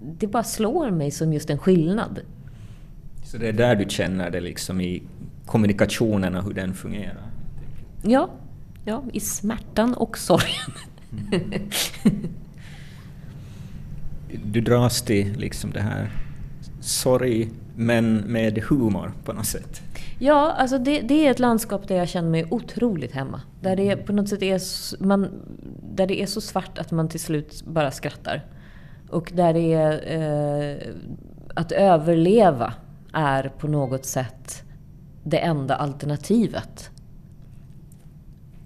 det 0.01 0.27
bara 0.27 0.45
slår 0.45 0.91
mig 0.91 1.11
som 1.11 1.33
just 1.33 1.51
en 1.51 1.59
skillnad. 1.59 2.21
Så 3.25 3.39
det 3.39 3.49
är 3.49 3.53
där 3.53 3.77
du 3.77 3.85
känner 3.89 4.31
det 4.31 4.41
liksom 4.41 4.81
i 4.81 5.03
kommunikationen 5.47 6.35
och 6.37 6.45
hur 6.45 6.55
den 6.55 6.75
fungerar? 6.75 7.31
Ja, 8.03 8.31
ja 8.85 9.05
i 9.12 9.21
smärtan 9.21 9.95
och 9.95 10.19
sorgen. 10.19 10.73
Mm. 11.33 11.71
du 14.45 14.61
dras 14.61 15.03
till 15.03 15.37
liksom 15.37 15.71
det 15.71 15.81
här 15.81 16.11
sorg 16.81 17.51
men 17.77 18.17
med 18.17 18.59
humor 18.59 19.12
på 19.25 19.33
något 19.33 19.47
sätt? 19.47 19.83
Ja, 20.18 20.52
alltså 20.52 20.79
det, 20.79 21.00
det, 21.00 21.26
är 21.26 21.31
ett 21.31 21.38
landskap 21.38 21.88
där 21.88 21.96
jag 21.96 22.09
känner 22.09 22.31
mig 22.31 22.46
otroligt 22.50 23.12
hemma. 23.12 23.40
Där 23.61 23.76
det 23.76 23.96
på 23.96 24.12
något 24.12 24.29
sätt 24.29 24.42
är, 24.42 24.61
man, 25.05 25.29
där 25.94 26.07
det 26.07 26.22
är 26.22 26.26
så 26.26 26.40
svart 26.40 26.79
att 26.79 26.90
man 26.90 27.09
till 27.09 27.20
slut 27.20 27.62
bara 27.64 27.90
skrattar. 27.90 28.44
Och 29.11 29.33
där 29.35 29.52
det 29.52 29.72
är 29.72 29.92
eh, 30.20 30.76
att 31.55 31.72
överleva 31.72 32.74
är 33.12 33.48
på 33.59 33.68
något 33.68 34.05
sätt 34.05 34.62
det 35.24 35.38
enda 35.38 35.74
alternativet. 35.76 36.90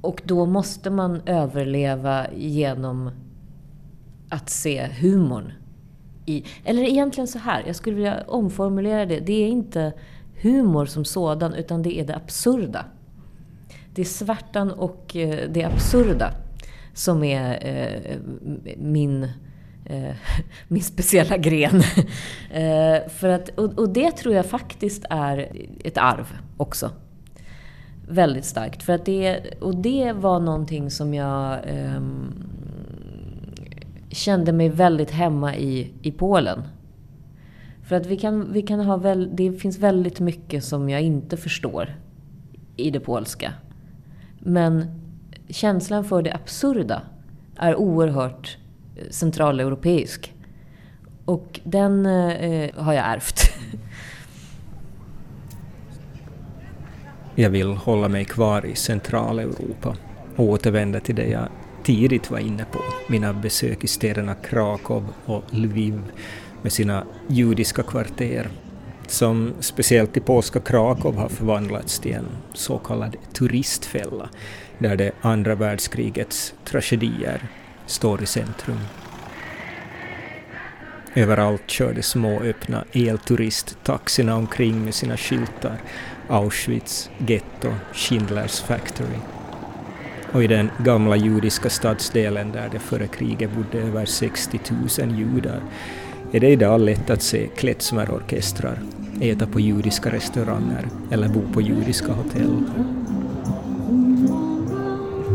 Och 0.00 0.22
då 0.24 0.46
måste 0.46 0.90
man 0.90 1.22
överleva 1.26 2.26
genom 2.36 3.10
att 4.28 4.50
se 4.50 4.86
humorn. 5.00 5.52
I, 6.26 6.44
eller 6.64 6.82
egentligen 6.82 7.28
så 7.28 7.38
här, 7.38 7.62
jag 7.66 7.76
skulle 7.76 7.96
vilja 7.96 8.24
omformulera 8.26 9.06
det. 9.06 9.20
Det 9.20 9.44
är 9.44 9.48
inte 9.48 9.92
humor 10.42 10.86
som 10.86 11.04
sådan, 11.04 11.54
utan 11.54 11.82
det 11.82 12.00
är 12.00 12.04
det 12.04 12.16
absurda. 12.16 12.84
Det 13.94 14.02
är 14.02 14.06
svärtan 14.06 14.70
och 14.70 15.16
eh, 15.16 15.50
det 15.50 15.64
absurda 15.64 16.32
som 16.94 17.24
är 17.24 17.66
eh, 17.66 18.16
min 18.76 19.28
eh, 19.84 20.14
min 20.68 20.82
speciella 20.82 21.36
gren. 21.36 21.76
eh, 22.50 23.08
för 23.08 23.28
att, 23.28 23.48
och, 23.48 23.78
och, 23.78 23.88
det 23.88 24.10
tror 24.10 24.34
jag 24.34 24.46
faktiskt 24.46 25.04
är 25.10 25.52
ett 25.84 25.98
arv 25.98 26.26
också. 26.56 26.90
Väldigt 28.08 28.44
starkt. 28.44 28.82
För 28.82 28.92
att 28.92 29.04
det, 29.04 29.40
och 29.60 29.76
det 29.76 30.12
var 30.12 30.40
någonting 30.40 30.90
som 30.90 31.14
jag 31.14 31.52
eh, 31.52 32.00
kände 34.10 34.52
mig 34.52 34.68
väldigt 34.68 35.10
hemma 35.10 35.56
i, 35.56 35.92
i 36.02 36.12
Polen. 36.12 36.62
För 37.90 37.96
att 37.96 38.06
vi 38.06 38.16
kan, 38.16 38.52
vi 38.52 38.62
kan 38.62 38.80
ha 38.80 38.96
väl, 38.96 39.30
det 39.36 39.52
finns 39.52 39.78
väldigt 39.78 40.20
mycket 40.20 40.64
som 40.64 40.88
jag 40.88 41.02
inte 41.02 41.36
förstår 41.36 41.96
i 42.76 42.90
det 42.90 43.00
polska. 43.00 43.52
Men 44.38 44.86
känslan 45.48 46.04
för 46.04 46.22
det 46.22 46.34
absurda 46.34 47.02
är 47.56 47.76
oerhört 47.76 48.58
eh, 48.96 49.10
centraleuropeisk. 49.10 50.34
Och 51.24 51.60
den 51.64 52.06
eh, 52.06 52.70
har 52.76 52.92
jag 52.92 53.04
ärvt. 53.06 53.52
Jag 57.34 57.50
vill 57.50 57.72
hålla 57.72 58.08
mig 58.08 58.24
kvar 58.24 58.66
i 58.66 58.74
Centraleuropa 58.74 59.96
och 60.36 60.44
återvända 60.44 61.00
till 61.00 61.14
det 61.14 61.26
jag 61.28 61.48
tidigt 61.82 62.30
var 62.30 62.38
inne 62.38 62.64
på, 62.64 62.78
mina 63.08 63.32
besök 63.32 63.84
i 63.84 63.86
städerna 63.86 64.34
Krakow 64.34 65.04
och 65.26 65.44
Lviv 65.50 66.02
med 66.62 66.72
sina 66.72 67.04
judiska 67.28 67.82
kvarter, 67.82 68.48
som 69.06 69.52
speciellt 69.60 70.16
i 70.16 70.20
polska 70.20 70.60
Krakow 70.60 71.16
har 71.16 71.28
förvandlats 71.28 71.98
till 71.98 72.14
en 72.14 72.26
så 72.54 72.78
kallad 72.78 73.16
turistfälla, 73.32 74.28
där 74.78 74.96
det 74.96 75.12
andra 75.20 75.54
världskrigets 75.54 76.54
tragedier 76.64 77.48
står 77.86 78.22
i 78.22 78.26
centrum. 78.26 78.78
Överallt 81.14 81.70
körde 81.70 82.02
små 82.02 82.40
öppna 82.40 82.84
elturisttaxina 82.92 84.36
omkring 84.36 84.84
med 84.84 84.94
sina 84.94 85.16
skyltar 85.16 85.78
Auschwitz, 86.28 87.10
Ghetto, 87.18 87.74
Schindlers 87.92 88.60
factory. 88.60 89.18
Och 90.32 90.44
i 90.44 90.46
den 90.46 90.70
gamla 90.78 91.16
judiska 91.16 91.70
stadsdelen 91.70 92.52
där 92.52 92.68
det 92.72 92.78
före 92.78 93.06
kriget 93.06 93.50
bodde 93.50 93.78
över 93.78 94.06
60 94.06 94.60
000 94.98 95.18
judar 95.18 95.60
är 96.32 96.40
det 96.40 96.48
idag 96.48 96.80
lätt 96.80 97.10
att 97.10 97.22
se 97.22 97.48
klezmerorkestrar, 97.56 98.78
äta 99.20 99.46
på 99.46 99.60
judiska 99.60 100.12
restauranger 100.12 100.86
eller 101.10 101.28
bo 101.28 101.40
på 101.52 101.60
judiska 101.60 102.12
hotell. 102.12 102.64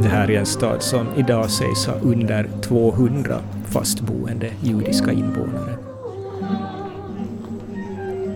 Det 0.02 0.10
här 0.10 0.32
är 0.32 0.40
en 0.40 0.46
stad 0.46 0.82
som 0.82 1.08
idag 1.18 1.50
sägs 1.50 1.86
ha 1.86 1.94
under 1.94 2.50
200 2.62 3.40
fastboende 3.66 4.52
judiska 4.62 5.12
invånare. 5.12 5.78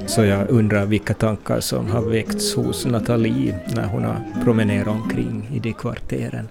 Så 0.08 0.26
jag 0.26 0.50
undrar 0.50 0.86
vilka 0.86 1.14
tankar 1.14 1.60
som 1.60 1.88
har 1.88 2.02
väckts 2.02 2.56
hos 2.56 2.86
Nathalie 2.86 3.60
när 3.76 3.88
hon 3.88 4.04
har 4.04 4.44
promenerat 4.44 4.88
omkring 4.88 5.50
i 5.54 5.60
de 5.60 5.74
kvarteren. 5.74 6.48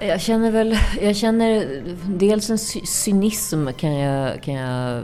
Jag 0.00 0.20
känner 0.20 0.50
väl, 0.50 0.78
jag 1.02 1.16
känner 1.16 1.82
dels 2.06 2.50
en 2.50 2.58
cynism 2.86 3.68
kan 3.76 3.94
jag, 3.94 4.42
kan 4.42 4.54
jag, 4.54 5.02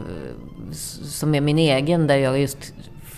som 1.02 1.34
är 1.34 1.40
min 1.40 1.58
egen, 1.58 2.06
där 2.06 2.16
jag 2.16 2.38
just 2.40 2.74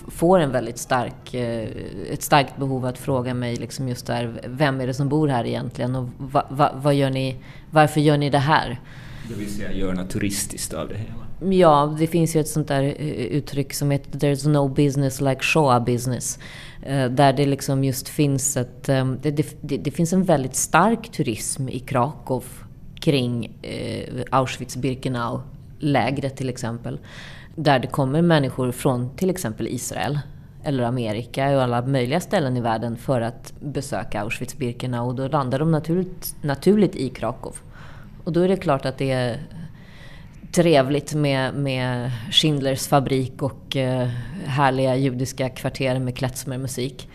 får 0.08 0.38
en 0.38 0.50
väldigt 0.50 0.78
stark, 0.78 1.34
eh, 1.34 1.68
ett 2.12 2.22
starkt 2.22 2.56
behov 2.56 2.86
att 2.86 2.98
fråga 2.98 3.34
mig 3.34 3.56
liksom 3.56 3.88
just 3.88 4.06
där, 4.06 4.40
vem 4.46 4.80
är 4.80 4.86
det 4.86 4.94
som 4.94 5.08
bor 5.08 5.28
här 5.28 5.44
egentligen 5.44 5.96
och 5.96 6.08
va, 6.18 6.46
va, 6.50 6.72
vad 6.74 6.94
gör 6.94 7.10
ni, 7.10 7.36
varför 7.70 8.00
gör 8.00 8.16
ni 8.16 8.30
det 8.30 8.38
här? 8.38 8.80
Det 9.28 9.34
vill 9.34 9.54
säga 9.54 9.72
göra 9.72 9.94
något 9.94 10.10
turistiskt 10.10 10.74
av 10.74 10.88
det 10.88 10.94
hela? 10.94 11.25
Ja, 11.40 11.94
det 11.98 12.06
finns 12.06 12.36
ju 12.36 12.40
ett 12.40 12.48
sånt 12.48 12.68
där 12.68 12.82
eh, 12.82 13.08
uttryck 13.08 13.74
som 13.74 13.90
heter 13.90 14.18
“There's 14.18 14.48
no 14.48 14.68
business 14.68 15.20
like 15.20 15.42
show 15.42 15.84
business”. 15.84 16.38
Eh, 16.82 17.10
där 17.10 17.32
det 17.32 17.46
liksom 17.46 17.84
just 17.84 18.08
finns 18.08 18.56
ett... 18.56 18.88
Ehm, 18.88 19.18
det, 19.22 19.30
det, 19.30 19.76
det 19.76 19.90
finns 19.90 20.12
en 20.12 20.24
väldigt 20.24 20.56
stark 20.56 21.12
turism 21.12 21.68
i 21.68 21.78
Krakow 21.78 22.44
kring 23.00 23.58
eh, 23.62 24.24
Auschwitz-Birkenau 24.30 25.40
lägret 25.78 26.36
till 26.36 26.48
exempel. 26.48 26.98
Där 27.54 27.78
det 27.78 27.86
kommer 27.86 28.22
människor 28.22 28.72
från 28.72 29.16
till 29.16 29.30
exempel 29.30 29.68
Israel 29.68 30.18
eller 30.64 30.84
Amerika 30.84 31.56
och 31.56 31.62
alla 31.62 31.82
möjliga 31.82 32.20
ställen 32.20 32.56
i 32.56 32.60
världen 32.60 32.96
för 32.96 33.20
att 33.20 33.52
besöka 33.60 34.24
Auschwitz-Birkenau. 34.24 35.06
Och 35.06 35.14
då 35.14 35.28
landar 35.28 35.58
de 35.58 35.70
naturligt, 35.70 36.36
naturligt 36.42 36.96
i 36.96 37.08
Krakow. 37.08 37.54
Och 38.24 38.32
då 38.32 38.40
är 38.40 38.48
det 38.48 38.56
klart 38.56 38.86
att 38.86 38.98
det 38.98 39.10
är 39.10 39.40
trevligt 40.52 41.14
med, 41.14 41.54
med 41.54 42.10
Schindlers 42.30 42.86
fabrik 42.86 43.42
och 43.42 43.76
eh, 43.76 44.08
härliga 44.46 44.96
judiska 44.96 45.48
kvarter 45.48 45.98
med 45.98 46.16
klezmermusik. 46.16 47.08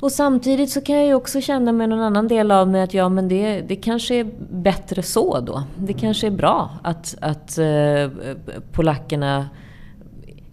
Och 0.00 0.12
samtidigt 0.12 0.70
så 0.70 0.80
kan 0.80 0.96
jag 0.96 1.06
ju 1.06 1.14
också 1.14 1.40
känna 1.40 1.72
med 1.72 1.88
någon 1.88 2.00
annan 2.00 2.28
del 2.28 2.50
av 2.50 2.68
mig 2.68 2.82
att 2.82 2.94
ja, 2.94 3.08
men 3.08 3.28
det, 3.28 3.60
det 3.60 3.76
kanske 3.76 4.14
är 4.14 4.30
bättre 4.50 5.02
så 5.02 5.40
då. 5.40 5.62
Det 5.76 5.92
kanske 5.92 6.26
är 6.26 6.30
bra 6.30 6.70
att, 6.82 7.14
att 7.20 7.58
eh, 7.58 8.10
polackerna 8.72 9.48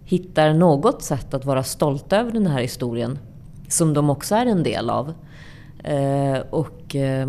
hittar 0.04 0.52
något 0.52 1.02
sätt 1.02 1.34
att 1.34 1.44
vara 1.44 1.62
stolta 1.62 2.16
över 2.18 2.32
den 2.32 2.46
här 2.46 2.60
historien. 2.60 3.18
Som 3.68 3.94
de 3.94 4.10
också 4.10 4.34
är 4.34 4.46
en 4.46 4.62
del 4.62 4.90
av. 4.90 5.14
Eh, 5.84 6.38
och 6.50 6.96
eh, 6.96 7.28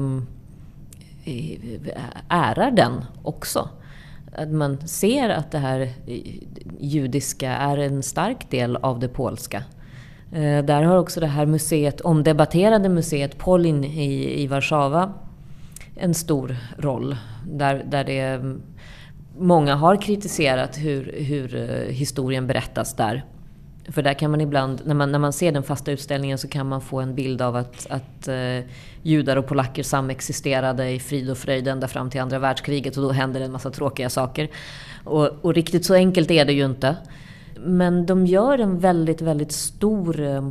ärar 2.29 2.71
den 2.71 3.05
också. 3.23 3.69
Att 4.39 4.52
man 4.52 4.88
ser 4.88 5.30
att 5.30 5.52
det 5.52 5.58
här 5.58 5.89
judiska 6.80 7.52
är 7.52 7.78
en 7.78 8.04
stark 8.04 8.52
del 8.52 8.75
av 8.75 8.99
det 8.99 9.08
polska. 9.08 9.63
Eh, 10.32 10.65
där 10.65 10.84
har 10.84 10.97
också 10.97 11.19
det 11.19 11.28
här 11.28 11.45
museet, 11.45 12.02
omdebatterade 12.02 12.89
museet 12.89 13.38
Polin 13.38 13.84
i, 13.84 14.41
i 14.43 14.47
Warszawa 14.47 15.13
en 15.99 16.13
stor 16.13 16.56
roll. 16.78 17.15
Där, 17.47 17.84
där 17.88 18.04
det, 18.04 18.19
mm, 18.19 18.62
många 19.38 19.75
har 19.75 20.02
kritiserat 20.02 20.78
hur, 20.78 21.13
hur 21.17 21.56
eh, 21.56 21.93
historien 21.93 22.47
berättas 22.47 22.93
där. 22.93 23.25
För 23.91 24.02
där 24.02 24.13
kan 24.13 24.32
man 24.32 24.41
ibland, 24.41 24.82
när 24.86 24.95
man, 24.95 25.12
när 25.12 25.19
man 25.19 25.34
ser 25.34 25.52
den 25.52 25.63
fasta 25.63 25.91
utställningen 25.91 26.38
så 26.38 26.47
kan 26.47 26.67
man 26.67 26.82
få 26.82 26.99
en 26.99 27.15
bild 27.15 27.41
av 27.41 27.56
att, 27.56 27.88
att 27.89 28.28
eh, 28.28 28.60
judar 29.02 29.38
och 29.38 29.47
polacker 29.47 29.84
samexisterade 29.84 30.89
i 30.89 30.99
frid 30.99 31.30
och 31.30 31.38
fröjd 31.38 31.67
ända 31.67 31.88
fram 31.88 32.10
till 32.10 32.21
andra 32.21 32.39
världskriget 32.39 32.97
och 32.97 33.04
då 33.04 33.12
händer 33.12 33.39
det 33.39 33.45
en 33.45 33.52
massa 33.52 33.71
tråkiga 33.71 34.10
saker. 34.10 34.49
Och, 35.04 35.28
och 35.28 35.54
riktigt 35.54 35.86
så 35.86 35.93
enkelt 35.93 36.32
är 36.32 36.45
det 36.45 36.54
ju 36.54 36.65
inte. 36.65 36.95
Men 37.60 38.06
de 38.06 38.25
gör 38.25 38.60
en 38.60 38.80
väldigt, 38.80 39.21
väldigt 39.21 39.52
stor... 39.52 40.21
Eh, 40.21 40.49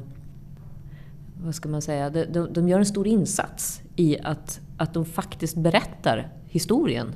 vad 1.45 1.55
ska 1.55 1.69
man 1.69 1.83
säga? 1.83 2.11
De, 2.11 2.25
de, 2.25 2.53
de 2.53 2.69
gör 2.69 2.79
en 2.79 2.87
stor 2.87 3.07
insats 3.07 3.83
i 3.97 4.19
att, 4.25 4.61
att 4.77 4.95
de 4.95 5.05
faktiskt 5.05 5.57
berättar 5.57 6.29
historien 6.47 7.15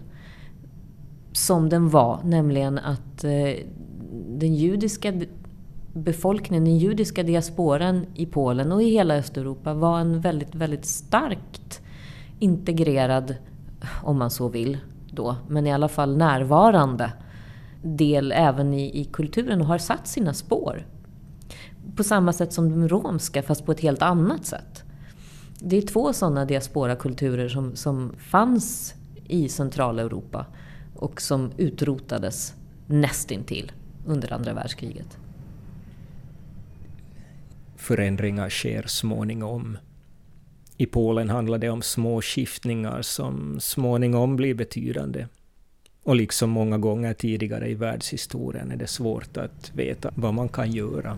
som 1.33 1.69
den 1.69 1.89
var, 1.89 2.21
nämligen 2.25 2.79
att 2.79 3.25
eh, 3.25 3.55
den 4.29 4.55
judiska 4.55 5.13
befolkningen, 5.93 6.65
den 6.65 6.79
judiska 6.79 7.23
diasporan 7.23 8.07
i 8.15 8.27
Polen 8.27 8.73
och 8.73 8.83
i 8.83 8.91
hela 8.91 9.15
Östeuropa 9.15 9.75
var 9.75 10.01
en 10.01 10.21
väldigt, 10.21 10.55
väldigt 10.55 10.87
starkt 10.87 11.81
integrerad, 12.39 13.37
om 14.03 14.19
man 14.19 14.31
så 14.31 14.49
vill, 14.49 14.79
då, 15.11 15.37
men 15.49 15.67
i 15.67 15.73
alla 15.73 15.89
fall 15.89 16.17
närvarande 16.17 17.13
del 17.83 18.33
även 18.33 18.75
i, 18.75 19.01
i 19.01 19.05
kulturen 19.05 19.61
och 19.61 19.67
har 19.67 19.79
satt 19.79 20.07
sina 20.07 20.35
spår. 20.35 20.87
På 21.97 22.05
samma 22.05 22.33
sätt 22.33 22.53
som 22.53 22.71
de 22.71 22.89
romska, 22.89 23.43
fast 23.43 23.67
på 23.67 23.73
ett 23.73 23.81
helt 23.81 24.03
annat 24.03 24.47
sätt. 24.47 24.85
Det 25.59 25.77
är 25.77 25.83
två 25.83 26.13
sådana 26.13 26.45
diasporakulturer 26.45 27.49
som, 27.49 27.77
som 27.77 28.13
fanns 28.19 28.95
i 29.29 29.49
Centraleuropa 29.49 30.47
och 30.97 31.21
som 31.21 31.51
utrotades 31.57 32.55
nästintill 32.87 33.73
under 34.07 34.33
andra 34.33 34.53
världskriget. 34.53 35.19
Förändringar 37.83 38.49
sker 38.49 38.83
småningom. 38.87 39.79
I 40.77 40.87
Polen 40.87 41.31
handlar 41.31 41.59
det 41.59 41.69
om 41.69 41.83
små 41.83 42.23
skiftningar 42.23 43.03
som 43.03 43.61
småningom 43.61 44.37
blir 44.37 44.55
betydande. 44.55 45.27
Och 46.05 46.17
liksom 46.17 46.51
många 46.51 46.79
gånger 46.79 47.15
tidigare 47.15 47.69
i 47.69 47.75
världshistorien 47.75 48.71
är 48.71 48.77
det 48.77 48.87
svårt 48.87 49.37
att 49.37 49.73
veta 49.75 50.11
vad 50.15 50.35
man 50.35 50.49
kan 50.49 50.73
göra. 50.73 51.17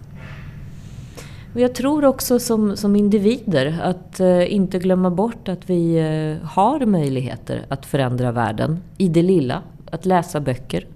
Jag 1.55 1.75
tror 1.75 2.05
också 2.05 2.39
som, 2.39 2.77
som 2.77 2.97
individer 2.97 3.81
att 3.83 4.21
eh, 4.21 4.55
inte 4.55 4.79
glömma 4.79 5.11
bort 5.11 5.49
att 5.49 5.71
vi 5.71 5.97
eh, 5.97 6.47
har 6.47 6.87
möjligheter 6.87 7.67
att 7.69 7.87
förändra 7.87 8.33
världen 8.33 8.81
i 8.99 9.09
det 9.09 9.23
lilla. 9.23 9.63
Att 9.91 10.07
läsa 10.07 10.41
böcker, 10.41 10.87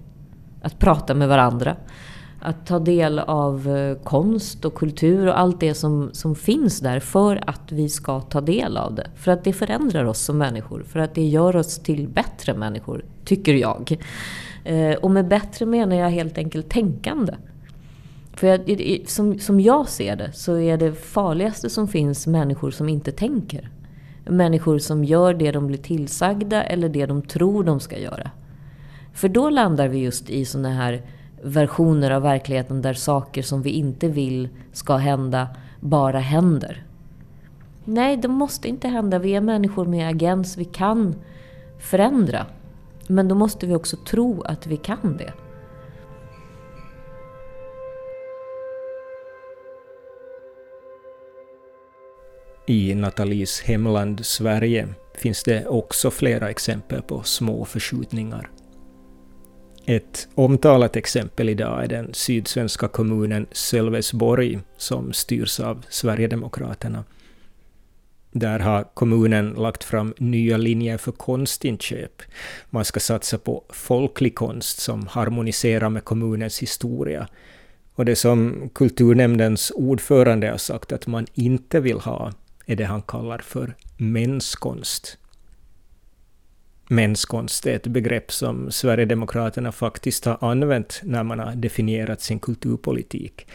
att 0.61 0.79
prata 0.79 1.13
med 1.13 1.27
varandra, 1.27 1.75
att 2.41 2.65
ta 2.65 2.79
del 2.79 3.19
av 3.19 3.77
eh, 3.77 3.97
konst 4.03 4.65
och 4.65 4.75
kultur 4.75 5.27
och 5.27 5.39
allt 5.39 5.59
det 5.59 5.73
som, 5.73 6.09
som 6.11 6.35
finns 6.35 6.79
där 6.79 6.99
för 6.99 7.43
att 7.49 7.71
vi 7.71 7.89
ska 7.89 8.21
ta 8.21 8.41
del 8.41 8.77
av 8.77 8.95
det. 8.95 9.07
För 9.15 9.31
att 9.31 9.43
det 9.43 9.53
förändrar 9.53 10.05
oss 10.05 10.19
som 10.19 10.37
människor, 10.37 10.83
för 10.83 10.99
att 10.99 11.15
det 11.15 11.27
gör 11.27 11.55
oss 11.55 11.79
till 11.79 12.07
bättre 12.07 12.53
människor, 12.53 13.05
tycker 13.25 13.53
jag. 13.53 13.97
Eh, 14.63 14.93
och 14.93 15.11
med 15.11 15.27
bättre 15.27 15.65
menar 15.65 15.95
jag 15.95 16.09
helt 16.09 16.37
enkelt 16.37 16.69
tänkande. 16.69 17.33
För 18.33 18.47
jag, 18.47 19.01
som, 19.07 19.39
som 19.39 19.59
jag 19.59 19.89
ser 19.89 20.15
det 20.15 20.31
så 20.33 20.57
är 20.57 20.77
det 20.77 20.93
farligaste 20.93 21.69
som 21.69 21.87
finns 21.87 22.27
människor 22.27 22.71
som 22.71 22.89
inte 22.89 23.11
tänker. 23.11 23.69
Människor 24.25 24.77
som 24.77 25.03
gör 25.03 25.33
det 25.33 25.51
de 25.51 25.67
blir 25.67 25.77
tillsagda 25.77 26.63
eller 26.63 26.89
det 26.89 27.05
de 27.05 27.21
tror 27.21 27.63
de 27.63 27.79
ska 27.79 27.99
göra. 27.99 28.31
För 29.13 29.29
då 29.29 29.49
landar 29.49 29.87
vi 29.87 29.97
just 29.97 30.29
i 30.29 30.45
sådana 30.45 30.69
här 30.69 31.01
versioner 31.43 32.11
av 32.11 32.21
verkligheten 32.21 32.81
där 32.81 32.93
saker 32.93 33.41
som 33.41 33.61
vi 33.61 33.69
inte 33.69 34.07
vill 34.07 34.49
ska 34.73 34.95
hända 34.95 35.47
bara 35.79 36.19
händer. 36.19 36.83
Nej, 37.85 38.17
det 38.17 38.27
måste 38.27 38.67
inte 38.67 38.87
hända. 38.87 39.19
Vi 39.19 39.35
är 39.35 39.41
människor 39.41 39.85
med 39.85 40.09
agens. 40.09 40.57
Vi 40.57 40.65
kan 40.65 41.15
förändra. 41.79 42.45
Men 43.07 43.27
då 43.27 43.35
måste 43.35 43.67
vi 43.67 43.75
också 43.75 43.97
tro 43.97 44.41
att 44.41 44.67
vi 44.67 44.77
kan 44.77 45.17
det. 45.17 45.33
I 52.65 52.95
Nathalies 52.95 53.61
hemland 53.61 54.25
Sverige 54.25 54.87
finns 55.15 55.43
det 55.43 55.67
också 55.67 56.11
flera 56.11 56.49
exempel 56.49 57.01
på 57.01 57.23
små 57.23 57.65
förskjutningar. 57.65 58.49
Ett 59.85 60.27
omtalat 60.35 60.95
exempel 60.95 61.49
idag 61.49 61.83
är 61.83 61.87
den 61.87 62.13
sydsvenska 62.13 62.87
kommunen 62.87 63.47
Sölvesborg 63.51 64.59
som 64.77 65.13
styrs 65.13 65.59
av 65.59 65.85
Sverigedemokraterna. 65.89 67.03
Där 68.31 68.59
har 68.59 68.83
kommunen 68.93 69.49
lagt 69.49 69.83
fram 69.83 70.13
nya 70.17 70.57
linjer 70.57 70.97
för 70.97 71.11
konstinköp. 71.11 72.21
Man 72.69 72.85
ska 72.85 72.99
satsa 72.99 73.37
på 73.37 73.63
folklig 73.69 74.35
konst 74.35 74.79
som 74.79 75.07
harmoniserar 75.07 75.89
med 75.89 76.03
kommunens 76.03 76.59
historia. 76.59 77.27
Och 77.95 78.05
det 78.05 78.15
som 78.15 78.69
kulturnämndens 78.73 79.71
ordförande 79.75 80.49
har 80.49 80.57
sagt 80.57 80.91
att 80.91 81.07
man 81.07 81.27
inte 81.33 81.79
vill 81.79 81.99
ha 81.99 82.33
är 82.65 82.75
det 82.75 82.85
han 82.85 83.01
kallar 83.01 83.37
för 83.37 83.75
menskonst. 83.97 85.17
Menskonst 86.91 87.67
är 87.67 87.75
ett 87.75 87.87
begrepp 87.87 88.31
som 88.31 88.71
Sverigedemokraterna 88.71 89.71
faktiskt 89.71 90.25
har 90.25 90.37
använt 90.41 91.01
när 91.03 91.23
man 91.23 91.39
har 91.39 91.55
definierat 91.55 92.21
sin 92.21 92.39
kulturpolitik. 92.39 93.47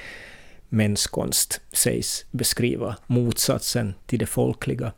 Menskonst 0.69 1.61
sägs 1.73 2.25
beskriva 2.31 2.97
motsatsen 3.07 3.95
till 4.07 4.19
det 4.19 4.27
folkliga. 4.27 4.93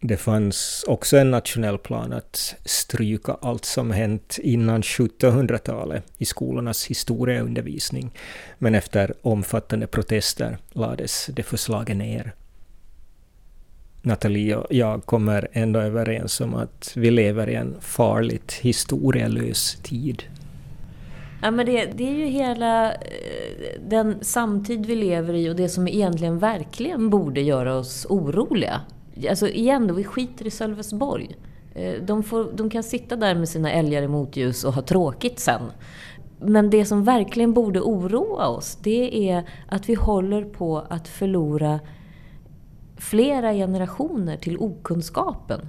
Det 0.00 0.16
fanns 0.16 0.84
också 0.88 1.16
en 1.16 1.30
nationell 1.30 1.78
plan 1.78 2.12
att 2.12 2.54
stryka 2.64 3.36
allt 3.40 3.64
som 3.64 3.90
hänt 3.90 4.38
innan 4.42 4.82
1700-talet 4.82 6.04
i 6.18 6.24
skolornas 6.24 6.86
historieundervisning, 6.86 8.10
men 8.58 8.74
efter 8.74 9.14
omfattande 9.22 9.86
protester 9.86 10.58
lades 10.72 11.26
det 11.26 11.42
förslaget 11.42 11.96
ner. 11.96 12.32
Nathalie 14.02 14.56
och 14.56 14.66
jag 14.70 15.06
kommer 15.06 15.48
ändå 15.52 15.80
överens 15.80 16.40
om 16.40 16.54
att 16.54 16.92
vi 16.96 17.10
lever 17.10 17.48
i 17.48 17.54
en 17.54 17.76
farligt 17.80 18.52
historielös 18.52 19.78
tid. 19.82 20.22
Ja, 21.42 21.50
men 21.50 21.66
det, 21.66 21.84
det 21.84 22.08
är 22.08 22.14
ju 22.14 22.26
hela 22.26 22.92
eh, 22.92 22.98
den 23.88 24.24
samtid 24.24 24.86
vi 24.86 24.96
lever 24.96 25.34
i 25.34 25.50
och 25.50 25.56
det 25.56 25.68
som 25.68 25.88
egentligen 25.88 26.38
verkligen 26.38 27.10
borde 27.10 27.40
göra 27.40 27.74
oss 27.74 28.06
oroliga. 28.08 28.80
Alltså 29.28 29.48
igen 29.48 29.86
då, 29.86 29.94
vi 29.94 30.04
skiter 30.04 30.46
i 30.46 30.50
Sölvesborg. 30.50 31.36
Eh, 31.74 31.94
de, 32.02 32.22
får, 32.22 32.52
de 32.54 32.70
kan 32.70 32.82
sitta 32.82 33.16
där 33.16 33.34
med 33.34 33.48
sina 33.48 33.72
älgar 33.72 34.02
i 34.02 34.08
motljus 34.08 34.64
och 34.64 34.72
ha 34.72 34.82
tråkigt 34.82 35.38
sen. 35.38 35.62
Men 36.40 36.70
det 36.70 36.84
som 36.84 37.04
verkligen 37.04 37.52
borde 37.52 37.80
oroa 37.80 38.46
oss, 38.46 38.78
det 38.82 39.30
är 39.30 39.44
att 39.68 39.88
vi 39.88 39.94
håller 39.94 40.44
på 40.44 40.86
att 40.88 41.08
förlora 41.08 41.80
flera 43.02 43.52
generationer 43.52 44.36
till 44.36 44.58
okunskapen. 44.58 45.60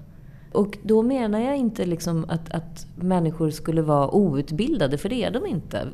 Och 0.51 0.77
då 0.83 1.01
menar 1.01 1.39
jag 1.39 1.57
inte 1.57 1.85
liksom 1.85 2.25
att, 2.29 2.51
att 2.51 2.87
människor 2.95 3.49
skulle 3.49 3.81
vara 3.81 4.15
outbildade, 4.15 4.97
för 4.97 5.09
det 5.09 5.23
är 5.23 5.31
de 5.31 5.45
inte. 5.45 5.87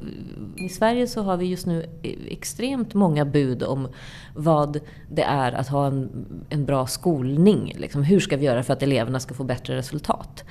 I 0.55 0.69
Sverige 0.69 1.07
så 1.07 1.21
har 1.21 1.37
vi 1.37 1.45
just 1.45 1.65
nu 1.65 1.85
extremt 2.27 2.93
många 2.93 3.25
bud 3.25 3.63
om 3.63 3.87
vad 4.35 4.79
det 5.09 5.23
är 5.23 5.51
att 5.51 5.67
ha 5.67 5.87
en, 5.87 6.09
en 6.49 6.65
bra 6.65 6.87
skolning. 6.87 7.73
Liksom, 7.77 8.03
hur 8.03 8.19
ska 8.19 8.37
vi 8.37 8.45
göra 8.45 8.63
för 8.63 8.73
att 8.73 8.83
eleverna 8.83 9.19
ska 9.19 9.33
få 9.33 9.43
bättre 9.43 9.75
resultat? 9.75 10.43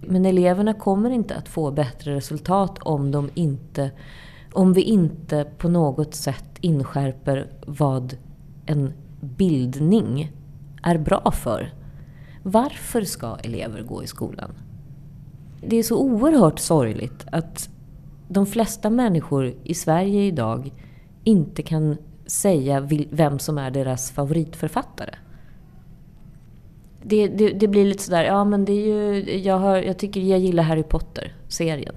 Men 0.00 0.26
eleverna 0.26 0.74
kommer 0.74 1.10
inte 1.10 1.34
att 1.34 1.48
få 1.48 1.70
bättre 1.70 2.14
resultat 2.14 2.78
om, 2.78 3.10
de 3.10 3.30
inte, 3.34 3.90
om 4.52 4.72
vi 4.72 4.82
inte 4.82 5.46
på 5.58 5.68
något 5.68 6.14
sätt 6.14 6.58
inskärper 6.60 7.46
vad 7.66 8.16
en 8.66 8.92
bildning 9.20 10.32
är 10.82 10.98
bra 10.98 11.30
för. 11.30 11.72
Varför 12.42 13.02
ska 13.02 13.36
elever 13.36 13.82
gå 13.82 14.04
i 14.04 14.06
skolan? 14.06 14.54
Det 15.60 15.76
är 15.76 15.82
så 15.82 15.98
oerhört 15.98 16.58
sorgligt 16.58 17.26
att 17.32 17.68
de 18.28 18.46
flesta 18.46 18.90
människor 18.90 19.54
i 19.64 19.74
Sverige 19.74 20.22
idag 20.22 20.72
inte 21.24 21.62
kan 21.62 21.96
säga 22.26 22.88
vem 23.10 23.38
som 23.38 23.58
är 23.58 23.70
deras 23.70 24.10
favoritförfattare. 24.10 25.14
Det, 27.02 27.28
det, 27.28 27.48
det, 27.48 27.68
blir 27.68 27.84
lite 27.84 28.02
sådär, 28.02 28.24
ja 28.24 28.44
men 28.44 28.64
det 28.64 28.72
är 28.72 28.86
ju, 28.86 29.38
jag, 29.38 29.58
har, 29.58 29.76
jag 29.76 29.98
tycker 29.98 30.20
jag 30.20 30.38
gillar 30.38 30.62
Harry 30.62 30.82
Potter-serien. 30.82 31.94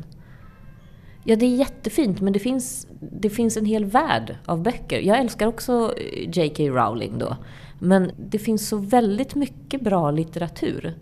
Ja, 1.24 1.36
det 1.36 1.46
är 1.46 1.56
jättefint 1.56 2.22
men 2.22 2.34
det 2.34 2.40
finns, 2.40 2.88
det 3.00 3.30
finns 3.30 3.58
en 3.58 3.66
hel 3.66 3.86
värld 3.86 4.38
av 4.46 4.64
böcker. 4.64 5.00
Jag 5.00 5.20
älskar 5.20 5.48
också 5.48 5.94
eh, 5.98 6.30
J.K. 6.38 6.64
Rowling 6.64 7.18
då. 7.18 7.38
Men 7.80 8.12
det 8.30 8.40
finns 8.40 8.70
så 8.70 8.78
väldigt 8.78 9.36
mycket 9.36 9.82
bra 9.82 10.12
litteratur 10.12 10.94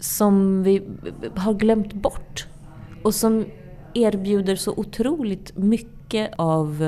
som 0.00 0.62
vi 0.62 0.76
eh, 0.76 1.42
har 1.42 1.54
glömt 1.54 1.92
bort. 1.92 2.46
Och 3.02 3.14
som 3.14 3.46
erbjuder 3.94 4.56
så 4.56 4.72
otroligt 4.76 5.56
mycket 5.56 6.30
av 6.36 6.82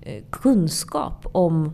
eh, 0.00 0.22
kunskap 0.30 1.26
om 1.32 1.72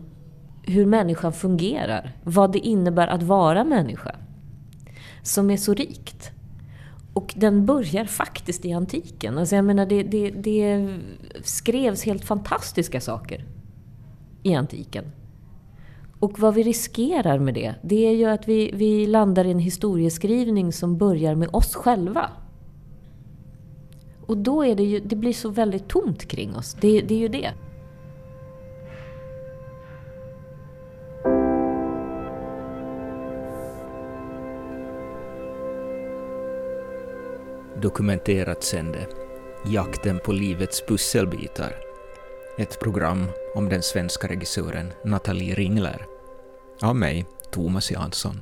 hur 0.63 0.85
människan 0.85 1.33
fungerar. 1.33 2.11
Vad 2.23 2.51
det 2.51 2.59
innebär 2.59 3.07
att 3.07 3.23
vara 3.23 3.63
människa. 3.63 4.15
Som 5.23 5.49
är 5.49 5.57
så 5.57 5.73
rikt. 5.73 6.31
Och 7.13 7.33
den 7.37 7.65
börjar 7.65 8.05
faktiskt 8.05 8.65
i 8.65 8.73
antiken. 8.73 9.37
Alltså 9.37 9.55
jag 9.55 9.65
menar, 9.65 9.85
det, 9.85 10.03
det, 10.03 10.29
det 10.29 10.97
skrevs 11.43 12.03
helt 12.03 12.25
fantastiska 12.25 13.01
saker 13.01 13.45
i 14.43 14.55
antiken. 14.55 15.05
Och 16.19 16.39
vad 16.39 16.53
vi 16.53 16.63
riskerar 16.63 17.39
med 17.39 17.53
det, 17.53 17.75
det 17.81 18.07
är 18.07 18.11
ju 18.11 18.25
att 18.25 18.47
vi, 18.47 18.71
vi 18.73 19.07
landar 19.07 19.45
i 19.45 19.51
en 19.51 19.59
historieskrivning 19.59 20.73
som 20.73 20.97
börjar 20.97 21.35
med 21.35 21.49
oss 21.51 21.75
själva. 21.75 22.29
Och 24.25 24.37
då 24.37 24.65
är 24.65 24.75
det 24.75 24.83
ju, 24.83 24.99
det 24.99 25.15
blir 25.15 25.33
så 25.33 25.49
väldigt 25.49 25.87
tomt 25.87 26.25
kring 26.25 26.55
oss. 26.55 26.77
Det, 26.81 27.01
det 27.01 27.13
är 27.13 27.19
ju 27.19 27.27
det. 27.27 27.51
Dokumenterat 37.81 38.63
sände 38.63 39.07
Jakten 39.65 40.19
på 40.19 40.31
livets 40.31 40.81
pusselbitar 40.81 41.75
ett 42.57 42.79
program 42.79 43.25
om 43.55 43.69
den 43.69 43.81
svenska 43.81 44.27
regissören 44.27 44.93
Nathalie 45.05 45.55
Ringler. 45.55 46.05
Av 46.81 46.95
mig, 46.95 47.25
Thomas 47.51 47.91
Jansson. 47.91 48.41